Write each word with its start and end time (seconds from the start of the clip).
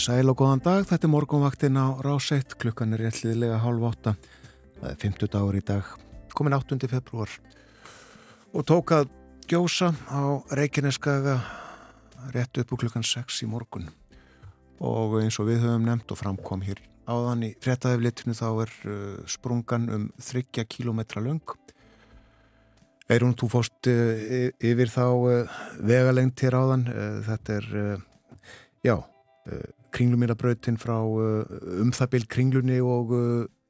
Komið 0.00 0.16
sæl 0.16 0.32
og 0.32 0.36
góðan 0.40 0.62
dag, 0.64 0.84
þetta 0.88 1.04
er 1.04 1.10
morgunvaktin 1.12 1.76
á 1.76 1.92
Ráseitt, 2.00 2.54
klukkan 2.56 2.96
er 2.96 3.02
réttliðilega 3.04 3.58
hálf 3.60 3.82
átta, 3.84 4.12
það 4.78 4.86
er 4.88 4.94
50 5.02 5.28
dagur 5.34 5.56
í 5.58 5.60
dag, 5.68 5.88
komin 6.32 6.54
8. 6.56 6.78
februar 6.88 7.34
og 8.56 8.64
tók 8.64 8.94
að 8.96 9.10
gjósa 9.44 9.90
á 10.08 10.40
Reykjaneskaga 10.56 11.34
rétt 12.32 12.62
upp 12.62 12.72
úr 12.72 12.80
klukkan 12.80 13.04
6 13.04 13.42
í 13.44 13.48
morgun 13.50 13.90
og 14.80 15.18
eins 15.20 15.36
og 15.36 15.50
við 15.50 15.66
höfum 15.66 15.84
nefnt 15.84 16.14
og 16.16 16.20
framkom 16.22 16.64
hér 16.64 16.80
áðan 17.04 17.44
í 17.50 17.50
frettæðiflitinu 17.60 18.36
þá 18.38 18.46
er 18.48 18.72
uh, 18.88 19.18
sprungan 19.28 19.84
um 19.92 20.06
30 20.16 20.64
km 20.64 21.02
lang. 21.26 21.52
Eirún, 23.04 23.36
þú 23.36 23.50
fóst 23.52 23.92
uh, 23.92 24.48
yfir 24.64 24.94
þá 24.94 25.04
uh, 25.12 25.60
vegalengt 25.76 26.40
hér 26.40 26.56
áðan, 26.56 26.88
þetta 27.28 27.58
er, 27.60 27.68
já, 28.80 28.96
kringlumýrabrautin 29.94 30.78
frá 30.80 30.98
um 31.02 31.94
það 31.96 32.12
bíl 32.14 32.26
kringlunni 32.30 32.80
og 32.82 33.14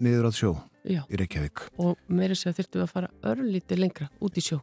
niður 0.01 0.30
að 0.30 0.38
sjó 0.38 0.52
Já. 0.84 1.02
í 1.09 1.19
Reykjavík. 1.20 1.66
og 1.79 1.98
meiri 2.09 2.37
sér 2.38 2.56
þurftum 2.56 2.80
við 2.80 2.87
að 2.87 2.93
fara 2.95 3.12
örlítið 3.33 3.83
lengra 3.83 4.10
út 4.20 4.37
í 4.37 4.45
sjó. 4.45 4.60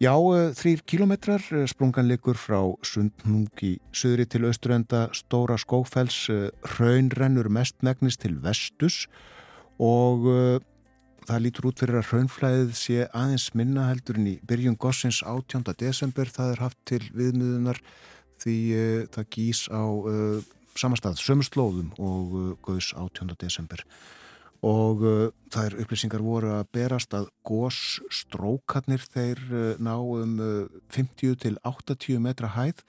Já, 0.00 0.14
uh, 0.16 0.48
þrýr 0.56 0.80
kilometrar, 0.88 1.42
uh, 1.52 1.66
sprungan 1.68 2.08
likur 2.08 2.38
frá 2.40 2.62
Sundnung 2.80 3.52
í 3.60 3.74
söðri 3.92 4.24
til 4.24 4.46
austurenda 4.48 5.10
Stóra 5.12 5.58
Skófells, 5.60 6.22
uh, 6.32 6.48
raun 6.78 7.10
rennur 7.12 7.50
mestmegnist 7.52 8.22
til 8.24 8.38
vestus 8.40 9.04
og 9.76 10.24
uh, 10.24 10.56
það 11.28 11.42
lítur 11.44 11.68
út 11.68 11.82
fyrir 11.84 12.00
að 12.00 12.14
raunflæðið 12.14 12.72
sé 12.80 13.04
aðeins 13.12 13.50
minna 13.52 13.90
heldur 13.90 14.16
en 14.16 14.30
í 14.32 14.38
byrjun 14.40 14.78
gossins 14.80 15.20
18. 15.20 15.68
desember, 15.76 16.32
það 16.32 16.54
er 16.54 16.64
haft 16.64 16.80
til 16.88 17.02
viðmiðunar 17.12 17.82
því 18.40 18.56
uh, 18.74 19.02
það 19.12 19.28
gís 19.34 19.66
á 19.68 19.82
uh, 19.84 20.40
samastað 20.78 21.20
sömslóðum 21.20 21.92
og 22.00 22.34
uh, 22.34 22.48
gauðs 22.64 22.92
18. 22.96 23.34
desember 23.40 23.84
og 24.60 25.00
það 25.48 25.66
er 25.70 25.74
upplýsingar 25.80 26.20
voru 26.20 26.50
að 26.52 26.66
berast 26.76 27.14
að 27.16 27.30
gósstrókarnir 27.48 29.00
þeir 29.08 29.38
ná 29.80 29.94
um 29.96 30.34
uh, 30.36 30.66
50 30.92 31.38
til 31.40 31.54
80 31.64 32.20
metra 32.20 32.50
hæð 32.52 32.82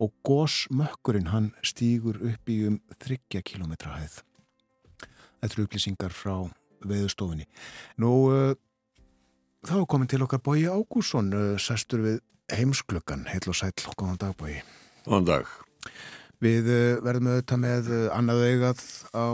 og 0.00 0.14
gósmökkurinn 0.22 1.32
hann 1.32 1.50
stýgur 1.66 2.20
upp 2.30 2.48
í 2.48 2.60
um 2.68 2.78
30 3.02 3.42
km 3.42 3.74
hæð. 3.90 4.20
Þetta 5.42 5.50
eru 5.50 5.66
upplýsingar 5.66 6.14
frá 6.14 6.46
veðustofinni. 6.86 7.44
Nú, 8.00 8.12
þá 9.66 9.76
komin 9.84 10.08
til 10.08 10.22
okkar 10.24 10.40
Bói 10.40 10.64
Ágússon, 10.72 11.34
sestur 11.60 12.06
við 12.06 12.22
heimsklöggan, 12.54 13.26
heil 13.30 13.44
og 13.50 13.58
sæll, 13.60 13.76
góðan 13.96 14.20
dag 14.20 14.38
Bói. 14.38 14.60
Góðan 15.06 15.28
dag. 15.28 15.50
Við 16.40 16.70
uh, 16.70 17.00
verðum 17.04 17.30
auðvitað 17.32 17.62
með 17.62 17.90
uh, 17.92 18.06
annað 18.16 18.42
augað 18.48 18.82
á 19.12 19.26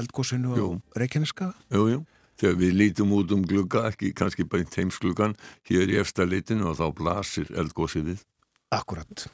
eldgósinu 0.00 0.56
Jú. 0.56 0.66
á 0.80 0.96
Reykjaneska. 1.02 1.52
Jú, 1.72 1.84
jú. 1.92 2.00
Þegar 2.40 2.58
við 2.58 2.74
lítum 2.80 3.12
út 3.14 3.32
um 3.36 3.44
glugga, 3.46 3.84
ekki 3.92 4.10
kannski 4.16 4.44
í 4.44 4.64
heimsgluggan, 4.74 5.36
hér 5.68 5.92
í 5.92 5.98
efsta 6.00 6.24
litinu 6.26 6.72
og 6.72 6.78
þá 6.80 6.86
blasir 6.96 7.52
eldgósið 7.54 8.12
við. 8.12 8.24
Akkurat. 8.72 9.26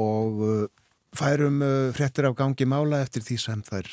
og 0.00 0.70
færum 1.14 1.60
fréttir 1.94 2.26
af 2.26 2.34
gangi 2.36 2.66
mála 2.66 3.02
eftir 3.04 3.22
því 3.22 3.36
sem 3.38 3.62
þær 3.62 3.90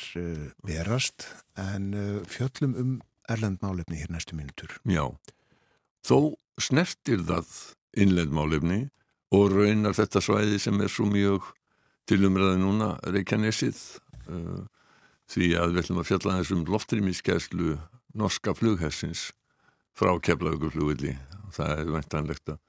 verast 0.66 1.28
en 1.60 1.92
fjöllum 2.26 2.74
um 2.80 2.96
erlend 3.30 3.62
málefni 3.62 4.00
hér 4.00 4.10
næstu 4.10 4.36
mínutur. 4.36 4.74
Já. 4.88 5.06
Þó 6.06 6.34
snertir 6.58 7.22
það 7.26 7.52
innlendmálefni 7.96 8.86
og 9.34 9.54
raunar 9.54 9.96
þetta 9.96 10.22
svæði 10.22 10.60
sem 10.62 10.80
er 10.82 10.92
svo 10.92 11.08
mjög 11.10 11.46
tilumræði 12.06 12.60
núna, 12.62 12.92
Reykjanesið, 13.02 13.80
uh, 14.30 14.62
því 15.30 15.48
að 15.58 15.74
við 15.74 15.82
ætlum 15.82 16.02
að 16.02 16.08
fjalla 16.12 16.36
þessum 16.40 16.62
loftrýmiskeslu 16.70 17.74
norska 18.16 18.54
flughessins 18.54 19.32
frá 19.96 20.12
keflaugurflugvilli. 20.22 21.16
Það 21.56 21.72
er 21.80 21.92
væntanlegt 21.96 22.52
að, 22.52 22.60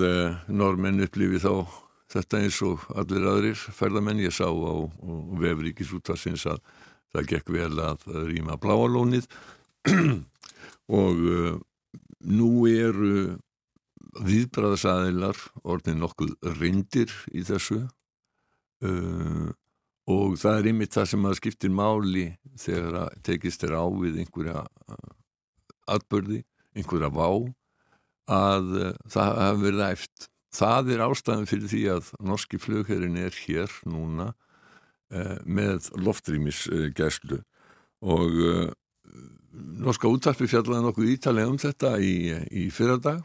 uh, 0.00 0.38
normenn 0.48 1.04
upplifi 1.04 1.42
þá 1.42 1.68
þetta 2.10 2.40
eins 2.40 2.60
og 2.66 2.86
allir 2.98 3.26
aðrir 3.28 3.58
ferðamenn 3.76 4.22
ég 4.24 4.34
sá 4.34 4.48
á, 4.48 4.74
vefríkis 5.40 5.92
útvarsins 5.94 6.46
að 6.48 6.62
það 7.12 7.28
gekk 7.34 7.52
vel 7.54 7.74
að 7.84 8.06
rýma 8.30 8.56
bláalónið 8.60 9.28
og 11.02 11.20
uh, 11.20 11.54
nú 12.20 12.50
eru 12.70 13.36
viðbræðsæðilar 14.18 15.38
orðin 15.62 16.00
nokkuð 16.02 16.34
reyndir 16.58 17.12
í 17.30 17.44
þessu 17.46 17.84
uh, 18.84 19.48
og 20.10 20.36
það 20.40 20.58
er 20.58 20.68
ymmið 20.72 20.92
það 20.96 21.08
sem 21.12 21.28
að 21.28 21.38
skiptir 21.38 21.72
máli 21.74 22.26
þegar 22.58 22.98
að 23.04 23.20
tekist 23.26 23.64
er 23.66 23.76
á 23.78 23.84
við 23.86 24.20
einhverja 24.24 24.64
uh, 24.64 25.12
atbörði, 25.90 26.42
einhverja 26.74 27.12
vá 27.14 27.28
að 28.30 28.74
uh, 28.80 28.92
það 29.10 29.32
hafi 29.44 29.64
verið 29.66 29.86
æft. 29.90 30.28
Það 30.50 30.92
er 30.94 31.04
ástæðan 31.06 31.46
fyrir 31.46 31.70
því 31.70 31.82
að 31.94 32.12
norski 32.26 32.58
flugherrin 32.58 33.18
er 33.22 33.36
hér 33.46 33.74
núna 33.86 34.32
uh, 34.32 35.38
með 35.46 35.92
loftrýmisgæslu 36.02 37.42
og 38.00 38.40
uh, 38.42 38.70
norska 39.84 40.10
útvarpi 40.10 40.48
fjallaði 40.50 40.86
nokkuð 40.86 41.12
ítalega 41.14 41.52
um 41.52 41.60
þetta 41.60 41.94
í, 42.02 42.14
í 42.50 42.66
fyrradag 42.74 43.22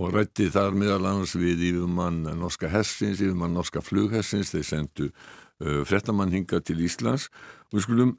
og 0.00 0.14
rætti 0.14 0.48
þar 0.52 0.76
meðal 0.78 1.04
annars 1.10 1.34
við 1.36 1.66
yfirmann 1.70 2.22
norska 2.40 2.70
hessins, 2.72 3.20
yfirmann 3.20 3.52
norska 3.56 3.82
flughessins, 3.84 4.52
þeir 4.54 4.66
sendu 4.66 5.08
uh, 5.10 5.82
frettamann 5.88 6.32
hinga 6.32 6.62
til 6.64 6.80
Íslands. 6.86 7.28
Og 7.70 7.78
við 7.78 7.86
skulum 7.86 8.14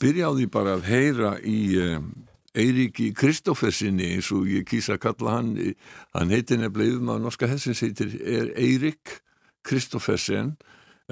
byrja 0.00 0.30
á 0.30 0.36
því 0.36 0.46
bara 0.52 0.76
að 0.78 0.86
heyra 0.88 1.34
í 1.44 1.58
uh, 1.82 1.98
Eiríki 2.56 3.10
Kristófersinni 3.16 4.14
eins 4.14 4.30
og 4.32 4.46
ég 4.48 4.64
kýsa 4.68 4.96
að 4.96 5.02
kalla 5.04 5.36
hann. 5.36 5.52
Hann 6.16 6.32
heitir 6.32 6.62
nefnilega 6.62 6.94
yfirmann 6.94 7.26
norska 7.26 7.50
hessins 7.50 7.84
heitir 7.84 8.16
er 8.16 8.54
Eirík 8.56 9.18
Kristófersen. 9.66 10.54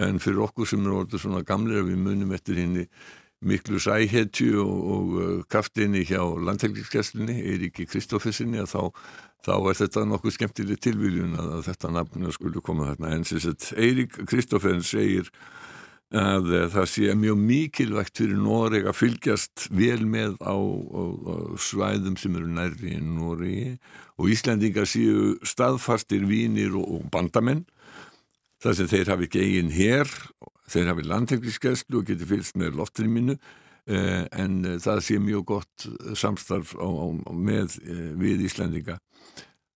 En 0.01 0.17
fyrir 0.19 0.41
okkur 0.49 0.67
sem 0.67 0.81
eru 0.83 1.03
orðið 1.03 1.21
svona 1.23 1.45
gamlega 1.47 1.85
við 1.87 2.01
munum 2.01 2.33
eftir 2.35 2.57
henni 2.59 2.89
miklu 3.45 3.79
sæhetju 3.83 4.63
og, 4.63 4.81
og 4.95 5.15
uh, 5.21 5.37
kraftinni 5.53 6.01
hjá 6.09 6.23
landhelgiskesslunni, 6.49 7.37
Eiríki 7.45 7.85
Kristófersinni 7.91 8.63
að 8.63 8.71
þá, 8.73 8.83
þá 9.45 9.53
er 9.57 9.79
þetta 9.83 10.07
nokkuð 10.09 10.37
skemmtileg 10.39 10.81
tilvíljun 10.85 11.37
að, 11.39 11.51
að 11.59 11.67
þetta 11.69 11.93
nafnu 11.99 12.33
skulle 12.35 12.65
koma 12.65 12.91
þarna. 12.93 13.13
En 13.17 13.29
sem 13.29 13.43
sagt 13.43 13.73
Eirík 13.77 14.17
Kristófersin 14.31 14.87
segir 14.87 15.31
að 16.15 16.51
uh, 16.53 16.65
það 16.73 16.89
sé 16.93 17.15
mjög 17.19 17.39
mikilvægt 17.43 18.21
fyrir 18.21 18.41
Noreg 18.41 18.89
að 18.89 18.99
fylgjast 19.01 19.67
vel 19.75 20.05
með 20.07 20.37
á, 20.41 20.55
á, 20.55 21.03
á 21.03 21.35
svæðum 21.61 22.17
sem 22.21 22.37
eru 22.39 22.51
nærri 22.55 22.95
en 22.99 23.15
Noregi. 23.19 23.75
Og 24.21 24.31
Íslandingar 24.31 24.89
séu 24.89 25.35
staðfastir 25.47 26.25
vínir 26.31 26.77
og, 26.79 26.87
og 26.99 27.09
bandamenn. 27.13 27.65
Þar 28.63 28.79
sem 28.79 28.89
þeir 28.89 29.11
hafi 29.13 29.29
eigin 29.35 29.75
hér, 29.75 30.09
þeir 30.73 30.93
hafi 30.93 31.05
landhelgiskeslu 31.05 32.01
og 32.01 32.09
geti 32.09 32.29
fylgst 32.29 32.57
með 32.57 32.79
loftrýminu. 32.79 33.37
eh, 33.37 33.64
en 33.87 34.61
eh, 34.65 34.79
það 34.81 35.01
sé 35.05 35.19
mjög 35.21 35.45
gott 35.53 35.87
samstarf 36.17 36.75
á, 36.81 36.89
á, 36.89 37.07
með 37.33 37.79
eh, 37.85 38.13
við 38.21 38.47
Íslandinga. 38.49 38.99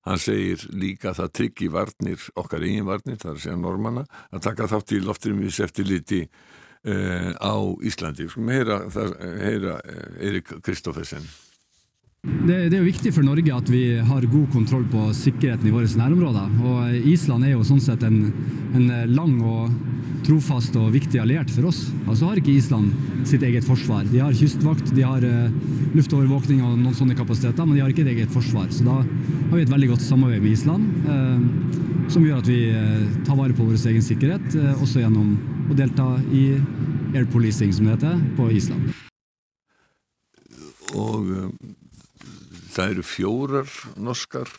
Hann 0.09 0.21
segir 0.23 0.63
líka 0.73 1.11
að 1.11 1.19
það 1.23 1.35
tryggi 1.37 1.69
varnir, 1.73 2.29
okkar 2.39 2.65
eigin 2.65 2.89
varnir, 2.89 3.19
það 3.21 3.31
er 3.31 3.37
að 3.37 3.43
segja 3.45 3.59
normanna, 3.61 4.07
að 4.33 4.47
taka 4.47 4.71
þátt 4.71 4.95
í 4.97 5.03
loftrýmis 5.05 5.59
eftir 5.61 5.89
liti 5.91 6.23
eh, 6.25 7.35
á 7.37 7.57
Íslandi. 7.85 8.31
Skulum 8.31 8.55
heyra, 8.55 8.81
heyra 9.43 9.77
Erik 10.17 10.57
Kristoffersen. 10.65 11.29
Det, 12.27 12.56
det, 12.67 12.75
er 12.75 12.81
jo 12.81 12.89
viktig 12.89 13.10
for 13.15 13.22
Norge 13.22 13.53
at 13.54 13.69
vi 13.71 13.83
har 14.03 14.25
god 14.27 14.48
kontroll 14.51 14.83
på 14.91 15.04
sikkerheten 15.15 15.69
i 15.69 15.75
våre 15.75 15.87
nærområder. 16.01 16.57
Og 16.66 17.07
Island 17.07 17.47
er 17.47 17.53
jo 17.53 17.66
sånn 17.66 17.83
sett 17.83 18.03
en, 18.07 18.33
en 18.75 18.89
lang 19.13 19.37
og 19.47 19.71
trofast 20.27 20.75
og 20.81 20.91
viktig 20.97 21.21
alliert 21.22 21.53
for 21.54 21.69
oss. 21.71 21.84
Og 22.09 22.19
så 22.19 22.28
har 22.28 22.41
ikke 22.41 22.57
Island 22.57 23.22
sitt 23.28 23.45
eget 23.47 23.66
forsvar. 23.69 24.03
De 24.10 24.19
har 24.19 24.34
kystvakt, 24.34 24.91
de 24.97 25.07
har 25.07 25.22
uh, 25.22 25.54
luftovervåkning 25.95 26.60
og 26.66 26.75
noen 26.81 26.98
sånne 26.98 27.16
kapasiteter, 27.19 27.65
men 27.65 27.78
de 27.78 27.84
har 27.84 27.95
ikke 27.95 28.03
et 28.09 28.13
eget 28.16 28.34
forsvar. 28.34 28.66
Så 28.75 28.83
da 28.89 28.98
har 28.98 29.54
vi 29.54 29.65
et 29.65 29.72
veldig 29.72 29.92
godt 29.95 30.04
samarbeid 30.09 30.42
med 30.42 30.59
Island, 30.59 30.91
uh, 31.07 32.07
som 32.10 32.27
gjør 32.27 32.42
at 32.42 32.51
vi 32.51 32.60
tar 33.28 33.39
vare 33.39 33.54
på 33.54 33.66
vår 33.69 33.78
egen 33.92 34.04
sikkerhet, 34.04 34.54
også 34.81 35.03
gjennom 35.04 35.34
å 35.69 35.77
delta 35.77 36.07
i 36.33 36.47
air 37.15 37.28
policing, 37.28 37.71
som 37.77 37.84
det 37.84 37.98
heter, 37.98 38.22
på 38.39 38.48
Island. 38.57 38.89
Og 40.97 41.53
það 42.78 42.92
eru 42.92 43.04
fjórar 43.07 43.71
norskar 43.98 44.51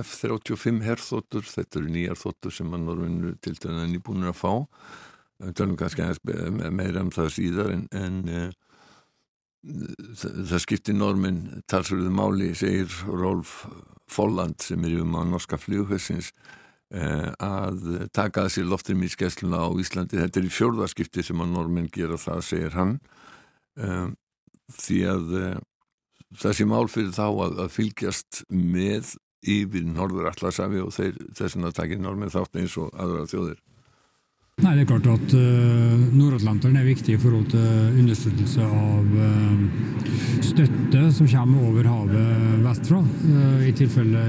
F-35 0.00 0.84
herþóttur, 0.86 1.44
þetta 1.44 1.80
eru 1.80 1.90
nýjar 1.92 2.20
þóttur 2.20 2.54
sem 2.56 2.72
að 2.72 2.86
norðinu 2.86 3.34
til 3.44 3.56
dæna 3.60 3.84
nýbúinir 3.90 4.32
að 4.32 4.38
fá. 4.40 4.52
Tölum 5.52 5.76
kannski 5.76 6.00
aðeins 6.00 6.70
meira 6.72 7.02
um 7.04 7.12
það 7.12 7.34
síðar 7.34 7.74
en, 7.74 7.82
en 7.92 8.22
uh, 8.32 8.46
það, 10.16 10.38
það 10.52 10.62
skiptir 10.64 10.96
normin 10.96 11.42
talsverðu 11.68 12.14
máli, 12.16 12.54
segir 12.56 12.88
Rolf 13.10 13.66
Folland 14.08 14.64
sem 14.64 14.88
er 14.88 15.02
um 15.02 15.18
að 15.18 15.32
norska 15.34 15.58
fljóðhessins 15.58 16.30
eh, 16.94 17.32
að 17.42 18.06
taka 18.14 18.46
þessi 18.46 18.62
loftrýmiskesluna 18.70 19.64
á 19.66 19.68
Íslandi. 19.82 20.20
Þetta 20.22 20.40
er 20.40 20.46
í 20.46 20.52
fjörðarskipti 20.54 21.24
sem 21.26 21.42
að 21.42 21.56
normin 21.56 21.90
gera 21.92 22.16
það, 22.20 22.44
segir 22.46 22.76
hann 22.78 23.00
um, 23.82 24.14
því 24.78 25.00
að 25.10 25.34
þessi 26.34 26.66
mál 26.68 26.88
fyrir 26.90 27.14
þá 27.14 27.26
að, 27.28 27.60
að 27.66 27.72
fylgjast 27.76 28.42
með 28.50 29.14
yfir 29.46 29.86
Norður 29.86 30.32
allarsafi 30.32 30.82
og 30.82 30.92
þeir 30.96 31.16
þessin 31.38 31.68
að 31.68 31.78
takja 31.78 32.02
normin 32.02 32.32
þátt 32.32 32.58
eins 32.58 32.76
og 32.80 32.90
aðra 32.98 33.26
þjóðir 33.30 33.60
Nei, 34.64 34.70
Det 34.72 34.86
er 34.86 34.88
klart 34.88 35.06
at 35.12 35.32
uh, 35.36 36.04
Nord-Atlanteren 36.16 36.78
er 36.80 36.86
viktig 36.86 37.12
i 37.12 37.18
forhold 37.20 37.50
til 37.52 37.64
understøttelse 38.00 38.64
av 38.64 39.10
uh, 39.20 39.58
støtte 40.40 41.02
som 41.12 41.28
kommer 41.28 41.66
over 41.68 41.88
havet 41.90 42.62
vestfra, 42.64 43.02
uh, 43.02 43.58
i 43.68 43.74
tilfelle 43.76 44.22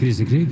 krisekrig. 0.00 0.46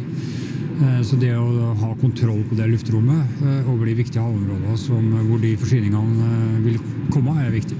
Så 1.04 1.16
det 1.20 1.34
å 1.36 1.72
ha 1.76 1.88
kontroll 2.00 2.38
på 2.48 2.56
det 2.56 2.70
luftrommet 2.70 3.40
over 3.68 3.82
de 3.84 3.96
viktige 3.98 4.22
havområdene 4.24 4.76
som, 4.80 5.10
hvor 5.26 5.40
de 5.42 5.50
forsyningene 5.60 6.60
vil 6.64 6.78
komme, 7.12 7.34
er 7.42 7.52
viktig. 7.52 7.76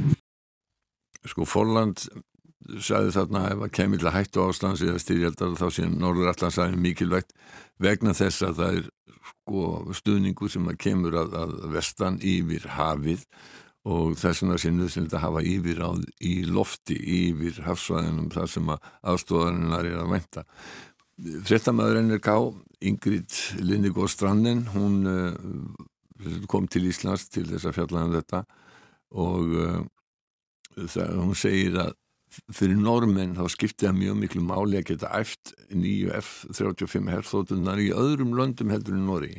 Sko 1.25 1.47
Forland 1.49 2.05
sagði 2.79 3.15
þarna 3.17 3.45
ef 3.51 3.65
að 3.67 3.75
kemur 3.79 4.03
til 4.03 4.13
hættu 4.15 4.45
ástans 4.45 4.83
eða 4.85 5.03
styrjaldar 5.03 5.57
þá 5.59 5.67
sé 5.75 5.87
Norður 5.91 6.33
Allandsæðin 6.33 6.83
mikilvægt 6.85 7.35
vegna 7.81 8.15
þess 8.17 8.45
að 8.47 8.61
það 8.61 8.79
er 8.81 8.91
sko 9.31 9.95
stuðningu 9.97 10.51
sem 10.51 10.69
að 10.71 10.79
kemur 10.85 11.17
að, 11.21 11.35
að 11.43 11.57
vestan 11.75 12.21
yfir 12.23 12.69
hafið 12.77 13.25
og 13.89 14.17
þess 14.21 14.43
vegna 14.45 14.59
sé 14.61 14.73
nöðsynlega 14.75 15.19
að 15.19 15.25
hafa 15.25 15.43
yfir 15.49 15.81
á 15.81 15.91
í 16.21 16.35
lofti 16.49 16.97
yfir 17.01 17.63
hafsvæðinum 17.65 18.31
þar 18.35 18.51
sem 18.53 18.73
að 18.75 18.91
aðstofarinnar 19.13 19.89
er 19.89 20.01
að 20.03 20.13
venda. 20.15 20.45
Frettamæður 21.49 22.03
NRK, 22.05 22.35
Ingrid 22.91 23.39
Linnigóð 23.61 24.13
Stranden, 24.13 24.67
hún 24.75 25.01
uh, 25.09 26.45
kom 26.49 26.69
til 26.69 26.87
Íslands 26.89 27.29
til 27.33 27.47
þess 27.49 27.69
að 27.69 27.79
fjalla 27.79 28.05
um 28.07 28.15
þetta 28.19 28.45
og 29.21 29.57
uh, 29.57 29.81
það, 30.87 31.17
hún 31.17 31.37
segir 31.37 31.81
að 31.81 31.97
fyrir 32.55 32.79
normenn 32.79 33.37
þá 33.39 33.47
skipti 33.51 33.87
það 33.87 33.99
mjög 34.01 34.19
miklu 34.23 34.43
máli 34.47 34.81
að 34.81 34.93
geta 34.93 35.11
eft 35.19 35.55
nýju 35.75 36.13
F-35 36.21 37.11
herþóttunar 37.15 37.81
í 37.83 37.91
öðrum 37.95 38.37
löndum 38.39 38.71
heldur 38.75 38.97
en 38.97 39.09
Nóri. 39.09 39.33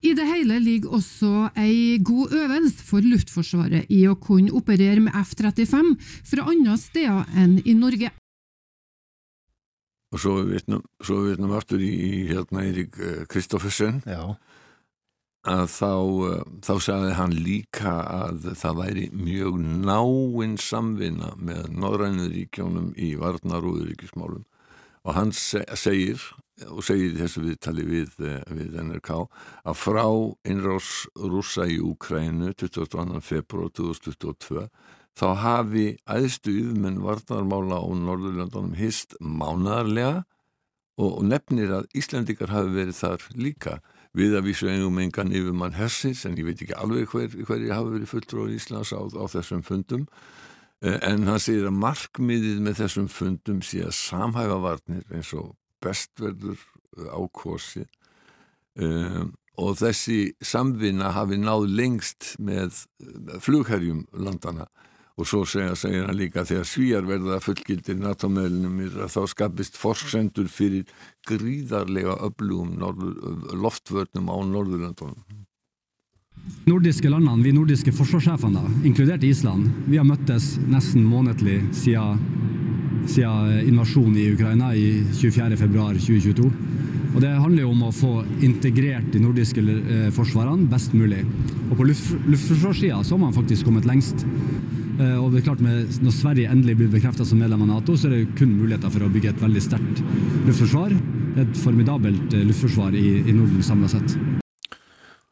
I 0.00 0.14
det 0.16 0.24
hele 0.24 0.56
ligger 0.64 0.96
også 0.96 1.50
ei 1.60 1.98
god 2.00 2.32
øvelse 2.32 2.84
for 2.88 3.04
Luftforsvaret 3.04 3.90
i 3.92 4.00
å 4.08 4.16
kunne 4.16 4.54
operere 4.56 5.02
med 5.04 5.16
F-35 5.20 5.92
fra 6.30 6.46
andre 6.48 6.76
steder 6.80 7.34
enn 7.36 7.58
i 7.64 7.76
Norge. 7.76 8.12
Og 10.10 10.18
så 10.18 10.32
veitum 10.42 11.52
aftur 11.54 11.82
í 11.84 12.30
hérna 12.32 12.64
Eirik 12.64 12.96
Kristoffersen. 13.30 14.00
Já 14.08 14.34
að 15.48 15.64
þá, 15.72 15.92
uh, 16.26 16.42
þá 16.60 16.74
sagði 16.84 17.12
hann 17.16 17.34
líka 17.36 17.94
að 18.04 18.50
það 18.60 18.80
væri 18.82 19.06
mjög 19.16 19.60
náinn 19.86 20.58
samvinna 20.60 21.32
með 21.40 21.70
Norrænuríkjónum 21.80 22.92
í 22.96 23.14
varnar 23.20 23.64
og 23.64 24.44
og 25.00 25.14
hann 25.16 25.32
segir 25.32 26.20
og 26.68 26.82
segir 26.84 27.14
þessu 27.16 27.42
viðtali 27.44 27.84
við, 27.88 28.16
eh, 28.20 28.42
við 28.52 28.76
NRK 28.82 29.14
að 29.64 29.78
frá 29.80 30.06
innrás 30.44 31.06
rúsa 31.16 31.64
í 31.64 31.78
Úkrænu 31.80 32.52
22. 32.52 33.20
februar 33.24 33.70
2022 33.72 34.66
þá 35.16 35.28
hafi 35.40 35.86
æðstu 36.04 36.52
yfirmenn 36.52 37.00
varnarmála 37.04 37.80
á 37.80 37.88
Norðurlandunum 37.88 38.76
hist 38.76 39.16
mánadarlega 39.20 40.24
og 41.00 41.24
nefnir 41.24 41.72
að 41.72 41.88
Íslandikar 41.96 42.52
hafi 42.52 42.76
verið 42.76 43.00
þar 43.00 43.26
líka 43.34 43.80
við 44.16 44.36
að 44.38 44.46
vísu 44.48 44.68
engum 44.70 44.98
engan 45.02 45.32
yfirmann 45.32 45.76
hersins 45.78 46.24
en 46.26 46.36
ég 46.38 46.48
veit 46.48 46.62
ekki 46.62 46.76
alveg 46.78 47.10
hver, 47.12 47.34
hver 47.46 47.62
ég 47.62 47.74
hafi 47.74 47.94
verið 47.94 48.10
fulltrúið 48.10 48.54
í 48.54 48.58
Íslands 48.58 48.94
á, 48.94 49.00
á 49.00 49.24
þessum 49.30 49.62
fundum. 49.66 50.06
Eh, 50.80 50.98
en 51.06 51.28
hann 51.28 51.42
segir 51.42 51.68
að 51.68 51.78
markmiðið 51.78 52.62
með 52.64 52.82
þessum 52.82 53.10
fundum 53.12 53.60
sé 53.62 53.84
að 53.84 53.94
samhæfa 53.98 54.58
varnir 54.64 55.04
eins 55.14 55.32
og 55.36 55.52
bestverður 55.84 56.56
eh, 56.56 57.10
ákosi 57.12 57.84
um, 58.80 59.34
og 59.60 59.76
þessi 59.76 60.32
samvinna 60.40 61.10
hafi 61.12 61.36
náð 61.36 61.66
lengst 61.76 62.34
með 62.40 62.86
flugherjum 63.44 64.06
landana 64.16 64.70
og 65.20 65.28
svo 65.28 65.42
segja, 65.48 65.76
segir 65.76 66.06
hann 66.08 66.16
líka 66.16 66.46
þegar 66.48 66.68
svíjar 66.68 67.06
verða 67.08 67.40
fullgildir 67.44 67.98
NATO-meðlunum 68.00 68.80
að 69.04 69.12
þá 69.12 69.20
skapist 69.34 69.76
forsendur 69.80 70.48
fyrir 70.48 70.88
gríðarlega 71.28 72.16
öflugum 72.26 72.78
loftvörnum 73.60 74.32
á 74.32 74.36
Norðurlandunum. 74.48 75.46
Nordiske 76.64 77.10
landene, 77.10 77.42
vi 77.44 77.52
nordiske 77.52 77.92
forsvarssjefene, 77.92 78.62
inkludert 78.88 79.24
Island, 79.26 79.68
vi 79.90 79.98
har 80.00 80.06
møttes 80.08 80.54
nesten 80.70 81.04
månedlig 81.04 81.58
siden, 81.76 82.20
siden 83.10 83.68
invasjonen 83.68 84.16
i 84.20 84.28
Ukraina 84.32 84.72
i 84.76 84.86
24.2.2022. 85.20 86.50
Og 87.10 87.20
Det 87.20 87.30
handler 87.34 87.64
jo 87.64 87.72
om 87.72 87.86
å 87.88 87.94
få 87.94 88.10
integrert 88.46 89.08
de 89.10 89.20
nordiske 89.22 89.62
eh, 89.66 90.10
forsvarene 90.14 90.68
best 90.70 90.94
mulig. 90.94 91.24
Og 91.70 91.76
På 91.78 91.86
luft, 91.88 92.12
luftforsvarssida 92.30 93.00
har 93.02 93.18
man 93.18 93.34
faktisk 93.34 93.66
kommet 93.66 93.88
lengst. 93.88 94.22
Eh, 95.00 95.16
og 95.16 95.30
det 95.32 95.40
er 95.40 95.46
klart 95.48 95.62
med, 95.64 95.88
Når 96.04 96.12
Sverige 96.12 96.50
endelig 96.52 96.76
blir 96.76 96.92
bekreftet 96.92 97.28
som 97.28 97.40
medlem 97.40 97.62
av 97.64 97.70
Nato, 97.72 97.96
så 97.96 98.10
er 98.10 98.18
det 98.18 98.36
kun 98.38 98.52
muligheter 98.58 98.92
for 98.92 99.06
å 99.06 99.12
bygge 99.12 99.32
et 99.32 99.42
veldig 99.42 99.62
sterkt 99.64 100.02
luftforsvar. 100.48 100.94
Et 101.40 101.56
formidabelt 101.64 102.36
eh, 102.36 102.44
luftforsvar 102.44 102.96
i, 102.98 103.06
i 103.24 103.34
Norden 103.36 103.64
samla 103.64 103.88
sett. 103.88 104.16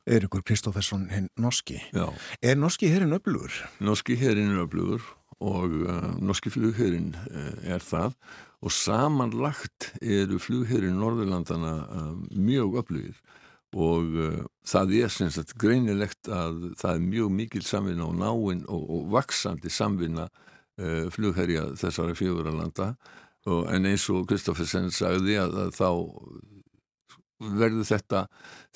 Eirikur 0.08 0.40
Kristófersson, 0.40 1.08
hinn 1.12 1.28
norski. 1.36 1.82
Já. 1.92 2.08
Er 2.40 2.56
norski 2.56 2.88
herrin 2.88 3.12
öflugur? 3.12 3.52
Norski 3.84 4.16
herrin 4.16 4.54
er 4.54 4.64
öflugur 4.64 5.04
og 5.38 5.74
uh, 5.86 6.16
norski 6.18 6.50
flugherrin 6.50 7.12
uh, 7.30 7.52
er 7.62 7.84
það 7.84 8.16
og 8.58 8.72
samanlagt 8.74 9.92
eru 10.02 10.40
flugherrin 10.42 10.98
Norðurlandana 10.98 11.74
uh, 11.84 12.08
mjög 12.34 12.80
öflugir 12.80 13.20
og 13.76 14.14
uh, 14.16 14.42
það 14.66 14.94
er 15.02 15.12
sem 15.12 15.32
sagt 15.32 15.56
greinilegt 15.60 16.30
að 16.32 16.70
það 16.80 16.92
er 16.94 17.08
mjög 17.08 17.32
mikil 17.36 17.64
samvinna 17.66 18.06
og 18.08 18.16
náinn 18.20 18.62
og, 18.68 18.84
og 18.96 19.08
vaksandi 19.12 19.72
samvinna 19.72 20.28
uh, 20.28 21.08
flugherja 21.12 21.70
þessara 21.76 22.16
fjöguralanda 22.18 22.94
en 23.48 23.86
eins 23.88 24.02
og 24.12 24.26
Kristoffersen 24.28 24.90
sagði 24.92 25.38
að, 25.40 25.54
að 25.62 25.70
þá 25.72 25.86
verður 27.38 27.86
þetta 27.86 28.24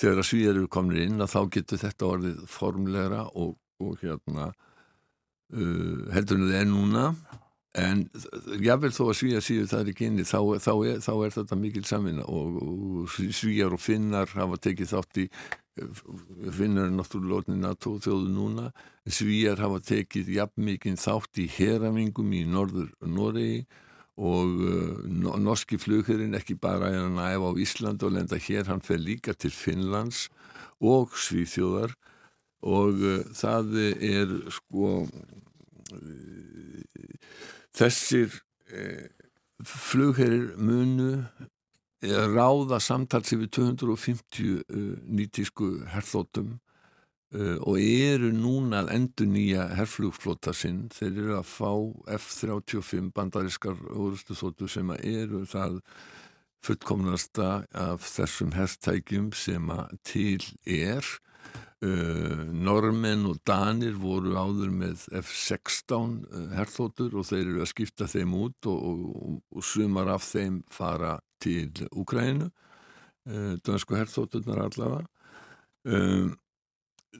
þegar 0.00 0.20
að 0.22 0.28
svíjar 0.28 0.56
eru 0.56 0.68
komin 0.70 1.00
inn 1.02 1.22
að 1.24 1.32
þá 1.34 1.40
getur 1.56 1.80
þetta 1.82 2.08
orðið 2.08 2.42
formlegra 2.50 3.24
og, 3.34 3.56
og 3.82 3.96
hérna 4.02 4.48
uh, 4.52 6.12
heldur 6.14 6.38
en 6.38 6.46
það 6.48 6.60
er 6.60 6.68
núna 6.70 7.06
en 7.78 8.04
jável 8.60 8.92
þó 8.92 9.06
að 9.08 9.16
svíja 9.16 9.40
síðu 9.40 9.68
það 9.70 9.82
er 9.82 9.90
ekki 9.92 10.08
inni 10.10 10.24
þá, 10.28 10.38
þá, 10.60 10.72
er, 10.90 10.98
þá 11.00 11.12
er 11.14 11.34
þetta 11.38 11.56
mikil 11.56 11.84
samvinna 11.88 12.26
og, 12.28 12.58
og 12.60 13.14
svíjar 13.32 13.72
og 13.72 13.80
finnar 13.80 14.32
hafa 14.36 14.58
tekið 14.60 14.90
þátt 14.92 15.20
í 15.22 15.26
finnar 16.52 16.90
er 16.90 16.92
náttúrulega 16.92 17.32
lótnin 17.32 17.64
að 17.64 17.78
þjóðu 18.04 18.28
núna 18.28 18.66
svíjar 19.08 19.62
hafa 19.62 19.80
tekið 19.88 20.28
jafn 20.36 20.66
mikið 20.68 21.00
þátt 21.00 21.40
í 21.40 21.48
heramingum 21.54 22.34
í 22.36 22.42
norður 22.44 22.92
Noregi 23.08 23.64
og 24.20 24.60
uh, 24.60 25.38
norski 25.40 25.78
flugherrin 25.80 26.36
ekki 26.36 26.58
bara 26.60 26.92
er 26.92 27.08
að 27.08 27.36
efa 27.38 27.52
á 27.56 27.60
Ísland 27.64 28.04
og 28.04 28.12
lenda 28.12 28.36
hér, 28.36 28.68
hann 28.68 28.84
fer 28.84 29.00
líka 29.00 29.32
til 29.32 29.50
Finnlands 29.56 30.26
og 30.76 31.16
Svíþjóðar 31.16 31.96
og 32.68 33.00
uh, 33.00 33.22
það 33.32 33.72
er 33.80 34.36
sko 34.52 34.92
Þessir 37.72 38.40
eh, 38.72 39.08
flugherrir 39.64 40.56
munu 40.56 41.24
eh, 42.02 42.26
ráða 42.34 42.80
samtals 42.82 43.32
yfir 43.34 43.48
250 43.48 44.42
eh, 44.42 44.82
nýtísku 45.06 45.70
herþótum 45.92 46.56
eh, 47.34 47.58
og 47.60 47.78
eru 47.80 48.32
núna 48.34 48.82
að 48.82 48.92
endur 48.96 49.30
nýja 49.30 49.68
herrflugflota 49.78 50.54
sinn. 50.56 50.88
Þeir 50.92 51.12
eru 51.12 51.38
að 51.38 51.52
fá 51.52 51.72
F-35 52.18 53.12
bandariskar 53.16 53.78
orustu 53.92 54.36
þóttu 54.38 54.70
sem 54.70 54.92
eru 54.98 55.44
það 55.48 55.80
fullkomnasta 56.62 57.64
af 57.74 58.04
þessum 58.06 58.52
herrtækjum 58.54 59.32
sem 59.34 59.70
til 60.06 60.44
er 60.62 61.06
Uh, 61.82 62.44
normenn 62.54 63.24
og 63.26 63.40
danir 63.42 63.96
voru 63.98 64.36
áður 64.38 64.70
með 64.70 65.00
F-16 65.18 66.12
uh, 66.28 66.44
herþóttur 66.54 67.16
og 67.18 67.26
þeir 67.26 67.40
eru 67.42 67.64
að 67.64 67.72
skipta 67.72 68.06
þeim 68.06 68.36
út 68.38 68.68
og, 68.70 68.84
og, 68.86 69.40
og 69.50 69.66
sumar 69.66 70.12
af 70.14 70.22
þeim 70.28 70.60
fara 70.70 71.16
til 71.42 71.72
Úkrænu 71.90 72.46
uh, 72.46 73.56
dansku 73.66 73.98
herþótturnar 73.98 74.62
allavega 74.68 75.08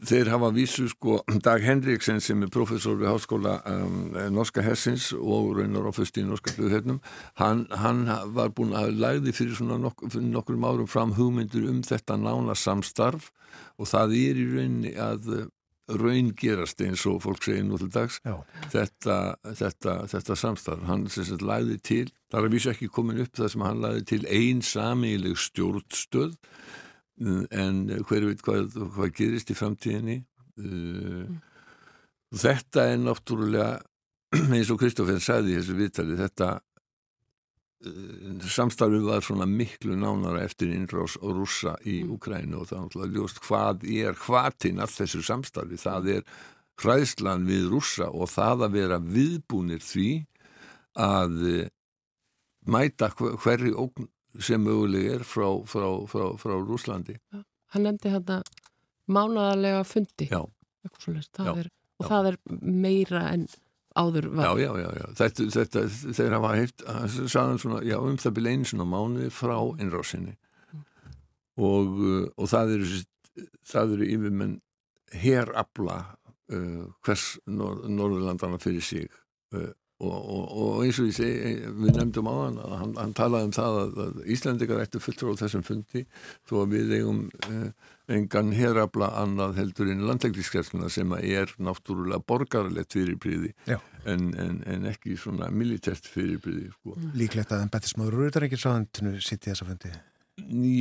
þeir 0.01 0.31
hafa 0.33 0.51
vísu 0.55 0.89
sko 0.91 1.21
Dag 1.45 1.63
Henriksen 1.65 2.21
sem 2.25 2.43
er 2.45 2.51
professor 2.53 2.97
við 3.01 3.11
háskóla 3.13 3.59
um, 3.69 4.13
Norska 4.35 4.65
Hessins 4.65 5.11
og 5.17 5.53
raunar 5.59 5.89
ofust 5.91 6.19
í 6.19 6.25
Norska 6.27 6.55
flughernum 6.57 7.01
hann, 7.41 7.67
hann 7.71 8.07
var 8.35 8.55
búin 8.57 8.75
að 8.77 8.97
lagði 9.03 9.35
fyrir 9.37 9.59
svona 9.59 9.79
nok 9.83 10.07
nokkrum 10.17 10.65
árum 10.65 10.91
fram 10.91 11.15
hugmyndur 11.19 11.69
um 11.71 11.83
þetta 11.87 12.19
nána 12.21 12.57
samstarf 12.59 13.31
og 13.77 13.91
það 13.93 14.17
er 14.23 14.41
í 14.41 14.49
rauninni 14.55 14.95
að 14.97 15.29
raun 15.99 16.31
gerast 16.39 16.81
eins 16.85 17.05
og 17.11 17.21
fólk 17.25 17.43
segir 17.45 17.65
nú 17.67 17.79
til 17.81 17.91
dags 17.93 18.21
þetta, 18.73 19.17
þetta, 19.59 19.97
þetta 20.13 20.37
samstarf. 20.39 20.85
Hann 20.87 21.09
sem 21.13 21.27
sagt 21.29 21.45
lagði 21.45 21.79
til 21.83 22.05
það 22.31 22.39
er 22.39 22.47
að 22.47 22.55
vísu 22.55 22.73
ekki 22.73 22.91
komin 22.93 23.23
upp 23.25 23.35
það 23.37 23.53
sem 23.55 23.65
hann 23.67 23.83
lagði 23.83 24.05
til 24.13 24.23
einn 24.31 24.63
samileg 24.67 25.41
stjórnstöð 25.43 26.37
en 27.21 27.81
hver 28.09 28.27
veit 28.27 28.43
hvað, 28.43 28.73
hvað 28.97 29.15
gerist 29.19 29.53
í 29.53 29.57
framtíðinni 29.57 30.19
mm. 30.57 31.41
þetta 32.35 32.87
er 32.95 33.01
náttúrulega 33.03 33.83
eins 34.57 34.71
og 34.73 34.81
Kristófinn 34.81 35.21
sagði 35.23 35.55
í 35.55 35.59
þessu 35.61 35.77
viðtali 35.79 36.19
þetta 36.21 36.55
samstarfið 38.47 39.05
var 39.09 39.25
svona 39.27 39.47
miklu 39.51 39.97
nánara 39.99 40.45
eftir 40.47 40.71
innrás 40.71 41.17
og 41.21 41.37
rússa 41.41 41.75
í 41.83 42.01
mm. 42.05 42.15
Ukrænu 42.17 42.61
og 42.63 42.71
það 42.71 42.79
er 42.79 42.85
náttúrulega 42.87 43.19
ljóst 43.19 43.43
hvað 43.43 43.87
er 43.91 44.19
hvaðtinn 44.23 44.83
af 44.83 44.95
þessu 44.95 45.23
samstarfi 45.27 45.81
það 45.83 46.11
er 46.17 46.27
hræðslan 46.83 47.47
við 47.47 47.69
rússa 47.75 48.09
og 48.11 48.31
það 48.33 48.67
að 48.67 48.77
vera 48.79 49.01
viðbúnir 49.03 49.83
því 49.85 50.11
að 51.03 51.39
mæta 52.69 53.11
hverri 53.17 53.73
ógn 53.75 54.09
sem 54.41 54.63
möguleg 54.65 55.11
er 55.17 55.25
frá, 55.27 55.49
frá, 55.69 55.89
frá, 56.09 56.31
frá 56.41 56.55
Rúslandi 56.61 57.19
ja, 57.19 57.43
Hann 57.75 57.87
nefndi 57.89 58.13
hérna 58.13 58.41
mánadarlega 59.11 59.85
fundi 59.89 60.29
Já. 60.31 60.41
það 61.37 61.59
er, 61.65 61.69
og 62.01 62.07
Já. 62.07 62.09
það 62.09 62.31
er 62.33 62.39
meira 62.61 63.27
en 63.33 63.47
áður 63.99 64.31
var 64.33 64.47
Já, 64.47 64.65
já, 64.65 64.73
já, 64.81 64.91
já. 65.01 65.07
Þetta, 65.21 65.49
þetta, 65.57 65.85
þeir 66.17 66.37
hafa 66.39 66.55
heilt 66.57 66.87
svona, 67.29 67.83
já, 67.85 67.99
um 68.01 68.19
það 68.21 68.37
byrja 68.39 68.57
einu 68.57 68.71
svona 68.71 68.89
mánuði 68.89 69.31
frá 69.35 69.57
innrásinni 69.83 70.37
mm. 70.37 70.85
og, 71.69 72.03
og 72.37 72.53
það 72.53 72.77
eru 72.79 73.03
það 73.69 73.97
eru 73.99 74.09
yfirmenn 74.17 74.57
herabla 75.13 75.99
uh, 76.53 76.85
hvers 77.05 77.37
nor 77.47 77.85
Norðurlandana 77.89 78.61
fyrir 78.63 78.85
sig 78.85 79.09
uh, 79.55 79.71
Og, 80.03 80.15
og, 80.35 80.47
og 80.59 80.79
eins 80.83 80.99
og 80.99 81.09
ég 81.13 81.15
segi, 81.15 81.55
við 81.79 81.95
nefndum 81.95 82.27
á 82.27 82.35
hann 82.35 82.57
að 82.59 82.73
hann, 82.81 82.95
hann 82.99 83.15
talaði 83.15 83.49
um 83.49 83.55
það 83.55 83.77
að, 83.83 83.99
að 84.05 84.21
Íslandikar 84.35 84.83
ættu 84.83 85.03
fulltrú 85.03 85.35
á 85.37 85.41
þessum 85.45 85.63
fundi 85.67 86.03
þó 86.51 86.55
að 86.65 86.73
við 86.75 86.95
eigum 86.99 87.21
eh, 87.47 87.69
engan 88.17 88.51
herabla 88.57 89.13
annað 89.21 89.61
heldur 89.61 89.93
inn 89.93 90.03
landleikliskerfuna 90.09 90.91
sem 90.91 91.15
er 91.21 91.55
náttúrulega 91.63 92.23
borgarlegt 92.27 92.97
fyrirbríði 92.97 93.53
en, 93.71 94.33
en, 94.35 94.59
en 94.67 94.89
ekki 94.91 95.15
svona 95.21 95.53
militært 95.55 96.11
fyrirbríði. 96.11 96.73
Sko. 96.75 96.97
Mm. 96.99 97.13
Líklegt 97.23 97.55
að 97.55 97.67
en 97.69 97.75
betismöður 97.77 98.19
Rúðarækjarsvæðantinu 98.19 99.19
sitt 99.23 99.47
í 99.47 99.53
þessa 99.53 99.69
fundi? 99.71 99.95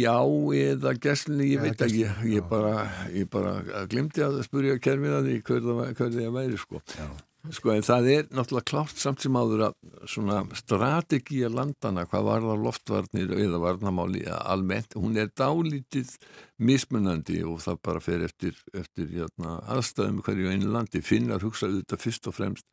Já, 0.01 0.17
eða 0.57 0.95
geslinni, 1.03 1.51
ég 1.51 1.61
veit 1.61 1.81
ekki, 1.83 2.05
ég, 2.07 2.21
ég 2.39 2.45
bara, 2.49 2.85
bara 3.29 3.83
glimti 3.91 4.23
að 4.25 4.39
spurja 4.47 4.79
kerfið 4.81 5.17
að 5.17 5.27
því 5.27 5.41
hverða 5.45 5.91
það 5.99 6.31
væri 6.39 6.59
sko. 6.61 6.81
Já. 6.95 7.09
Sko 7.49 7.71
en 7.73 7.81
það 7.81 8.07
er 8.11 8.27
náttúrulega 8.29 8.69
klárt 8.69 8.99
samt 9.01 9.23
sem 9.23 9.33
áður 9.33 9.63
að 9.71 9.77
svona 10.13 10.43
strategíja 10.59 11.47
landana, 11.49 12.03
hvað 12.05 12.27
var 12.27 12.43
það 12.45 12.65
loftvarnir 12.67 13.33
eða 13.33 13.61
varnamáli 13.63 14.21
almennt, 14.29 14.93
hún 14.93 15.17
er 15.17 15.31
dálítið 15.33 16.11
mismunandi 16.61 17.39
og 17.41 17.63
það 17.65 17.79
bara 17.87 18.03
fer 18.05 18.27
eftir, 18.27 18.59
eftir 18.77 19.09
hérna, 19.15 19.55
aðstæðum 19.73 20.21
hverju 20.21 20.53
einu 20.53 20.69
landi. 20.75 21.01
Finnar 21.01 21.41
hugsaði 21.41 21.81
þetta 21.81 22.01
fyrst 22.03 22.29
og 22.29 22.37
fremst 22.37 22.69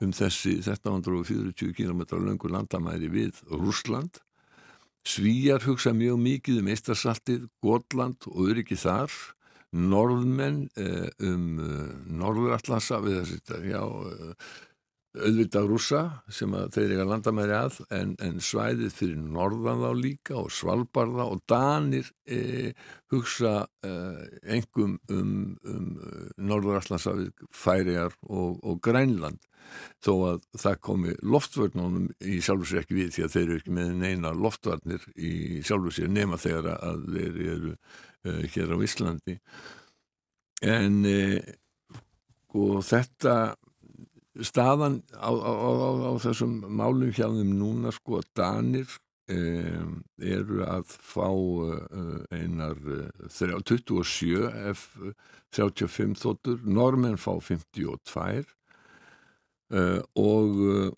um 0.00 0.14
þessi 0.16 0.56
1340 0.62 1.76
km 1.76 2.06
langur 2.24 2.54
landamæri 2.56 3.12
við 3.12 3.42
Rúsland. 3.52 4.22
Svíjar 5.04 5.68
hugsa 5.68 5.92
mjög 5.92 6.16
mikið 6.24 6.62
um 6.62 6.72
Eistarsaltið, 6.72 7.44
Gotland 7.60 8.24
og 8.32 8.48
öryggi 8.48 8.80
þar 8.80 9.12
norðmenn 9.76 10.62
eh, 10.80 11.10
um 11.28 11.60
eh, 11.60 11.92
Norðurallasa 12.20 13.02
við 13.04 13.20
þessi, 13.20 13.60
já, 13.68 13.82
eh, 13.82 14.54
auðvitað 15.18 15.68
rúsa 15.70 16.00
sem 16.32 16.52
þeir 16.74 16.94
eiga 16.94 17.06
landamæri 17.08 17.54
að 17.56 17.78
en, 17.94 18.14
en 18.22 18.38
svæðið 18.44 18.92
fyrir 18.94 19.18
norðan 19.18 19.82
þá 19.82 19.90
líka 19.98 20.36
og 20.38 20.50
svalbarða 20.54 21.26
og 21.32 21.42
danir 21.48 22.10
e, 22.28 22.72
hugsa 23.10 23.54
e, 23.82 23.92
engum 24.58 24.98
um, 25.10 25.56
um 25.64 25.88
Norðurallasa 26.36 27.16
við 27.18 27.32
færiar 27.50 28.14
og, 28.28 28.60
og 28.62 28.82
grænland. 28.84 29.40
Þó 30.04 30.12
að 30.28 30.44
það 30.60 30.78
komi 30.86 31.14
loftvörnunum 31.24 32.06
í 32.24 32.38
sjálfsvegar 32.44 32.86
ekki 32.86 32.98
við 33.00 33.10
því 33.16 33.24
að 33.24 33.34
þeir 33.34 33.46
eru 33.46 33.58
ekki 33.58 33.74
með 33.78 33.90
neina 34.04 34.32
loftvarnir 34.36 35.08
í 35.16 35.32
sjálfsvegar 35.66 36.14
nema 36.14 36.38
þegar 36.40 36.70
að 36.76 37.08
þeir 37.16 37.42
eru 37.56 37.74
uh, 38.26 38.42
hér 38.54 38.74
á 38.74 38.76
Íslandi. 38.82 39.38
En 40.64 41.02
uh, 41.06 41.38
og 42.58 42.80
þetta 42.86 43.34
staðan 44.38 45.02
á, 45.14 45.30
á, 45.30 45.52
á, 45.52 45.90
á 46.08 46.12
þessum 46.22 46.60
málum 46.78 47.12
hjá 47.14 47.26
þeim 47.26 47.52
núna 47.58 47.92
sko 47.94 48.20
að 48.20 48.28
Danir 48.38 48.94
um, 49.34 49.98
eru 50.22 50.62
að 50.66 50.94
fá 50.94 51.28
uh, 51.28 52.22
einar 52.34 52.78
27 53.28 54.46
F-35 54.72 56.14
þóttur, 56.22 56.62
normenn 56.64 57.18
fá 57.18 57.34
52 57.42 58.46
uh, 59.74 60.00
og 60.14 60.96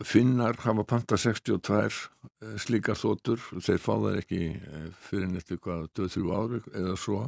Finnar 0.00 0.56
hafa 0.64 0.84
panta 0.88 1.16
62 1.20 2.08
eh, 2.40 2.54
slíkar 2.56 2.96
þóttur, 2.96 3.42
þeir 3.60 3.80
fá 3.82 3.92
það 3.92 4.20
ekki 4.22 4.44
eh, 4.56 4.86
fyrir 5.04 5.28
nættu 5.28 5.58
hvað 5.60 5.90
2-3 5.98 6.30
ári 6.32 6.60
eða 6.72 6.94
svo. 6.96 7.26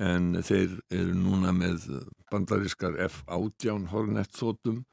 En 0.00 0.30
þeir 0.46 0.78
eru 0.94 1.16
núna 1.18 1.52
með 1.52 1.84
bandarískar 2.30 2.96
F-18 3.08 3.88
hornett 3.90 4.30
þóttum 4.38 4.84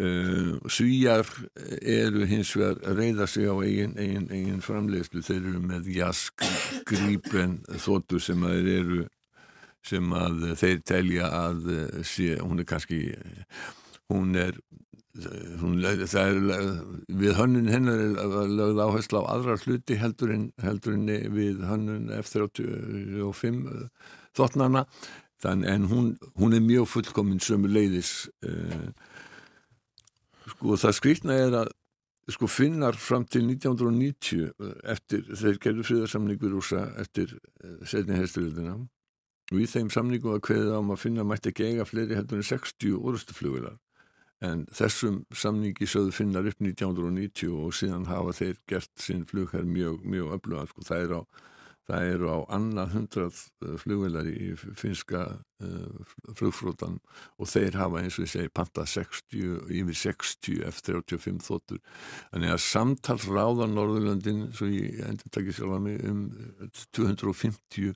uh, 0.00 0.54
Svíjar 0.72 1.28
eru 1.84 2.24
hins 2.30 2.54
vegar 2.56 2.80
að 2.88 3.02
reyða 3.02 3.26
sig 3.28 3.44
á 3.44 3.54
eigin, 3.60 3.92
eigin, 4.00 4.30
eigin 4.32 4.64
framlegslu, 4.64 5.20
þeir 5.20 5.50
eru 5.50 5.60
með 5.68 5.90
jask 5.92 6.46
grípen 6.88 7.58
þóttu 7.76 8.22
sem 8.24 8.40
að 8.48 8.56
þeir 8.56 8.72
eru 8.78 9.02
sem 9.84 10.16
að 10.16 10.48
þeir 10.62 10.82
telja 10.86 11.28
að 11.28 11.70
sé, 12.06 12.32
hún 12.40 12.64
er 12.64 12.70
kannski 12.72 13.02
hún 14.08 14.32
er 14.38 14.56
er 15.12 16.38
við 17.12 17.34
hönnun 17.36 17.68
hennar 17.68 18.00
er 18.00 18.48
lögð 18.48 18.80
áherslu 18.80 19.20
á 19.20 19.24
aðra 19.34 19.58
hluti 19.60 19.98
heldur 20.00 20.32
en, 20.32 20.46
heldur 20.62 20.96
en 20.96 21.10
við 21.34 21.60
hönnun 21.68 22.08
F-35 22.22 23.90
þottnana 24.32 24.86
en 25.44 25.84
hún, 25.90 26.16
hún 26.38 26.54
er 26.56 26.64
mjög 26.64 26.88
fullkominn 26.88 27.42
sömu 27.42 27.68
leiðis 27.68 28.30
uh, 28.46 28.88
sko 30.54 30.78
það 30.80 30.96
skrítna 30.96 31.36
er 31.36 31.58
að 31.60 31.72
sko 32.32 32.48
finnar 32.48 32.96
fram 32.96 33.26
til 33.26 33.44
1990 33.50 34.48
eftir 34.94 35.28
þeir 35.28 35.60
gerðu 35.60 35.86
fríðarsamningur 35.90 36.56
úrsa 36.56 36.86
eftir 37.02 37.34
setni 37.84 38.16
hersturöldina 38.16 38.78
og 39.52 39.58
í 39.60 39.66
þeim 39.68 39.90
samningu 39.92 40.32
að 40.32 40.44
hverða 40.46 40.78
á 40.78 40.80
maður 40.80 41.02
finna 41.02 41.26
mætti 41.26 41.50
ekki 41.52 41.68
eiga 41.68 41.84
fleiri 41.84 42.16
heldur 42.16 42.40
en 42.40 42.46
60 42.48 42.94
orðstuflugular 42.96 43.76
en 44.42 44.66
þessum 44.74 45.22
samningi 45.30 45.86
sögðu 45.86 46.16
finnar 46.16 46.48
upp 46.50 46.60
1990 46.60 47.54
og 47.62 47.72
síðan 47.78 48.08
hafa 48.10 48.34
þeir 48.40 48.60
gert 48.70 48.92
sinn 49.00 49.24
flugherr 49.28 49.66
mjög, 49.68 50.02
mjög 50.04 50.36
öfluga, 50.38 50.66
sko, 50.70 50.86
það 50.88 51.06
er 51.06 51.16
á 51.18 51.22
eru 51.90 52.28
á 52.30 52.38
annað 52.54 52.94
hundrað 52.96 53.38
uh, 53.64 53.74
flugvelar 53.80 54.28
í 54.30 54.52
finska 54.78 55.22
uh, 55.34 56.12
flugfrótan 56.38 57.00
og 57.38 57.50
þeir 57.50 57.76
hafa 57.80 58.02
eins 58.02 58.18
og 58.18 58.26
ég 58.26 58.32
segi 58.32 58.52
panta 58.54 58.86
60, 58.86 59.66
yfir 59.66 59.98
60 59.98 60.62
F-35 60.70 61.42
þóttur 61.42 61.82
þannig 62.30 62.54
að 62.54 62.64
samtalsráða 62.68 63.68
Norðurlöndin 63.72 64.46
svo 64.56 64.70
ég 64.70 65.02
endur 65.08 65.34
takkið 65.34 65.58
sjálf 65.58 65.76
að 65.78 65.86
mig 65.88 66.02
um 66.08 66.24
250 66.96 67.94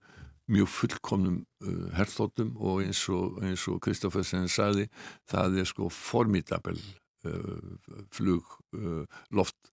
mjög 0.53 0.71
fullkomnum 0.71 1.41
uh, 1.67 1.87
herþóttum 1.97 2.55
og 2.57 2.85
eins 2.85 3.03
og, 3.13 3.41
og 3.43 3.81
Kristoffersen 3.85 4.49
saði 4.53 4.87
það 5.31 5.61
er 5.63 5.71
sko 5.71 5.91
formidabel 5.93 6.79
uh, 7.27 8.05
flug 8.15 8.59
uh, 8.77 9.05
loft 9.35 9.73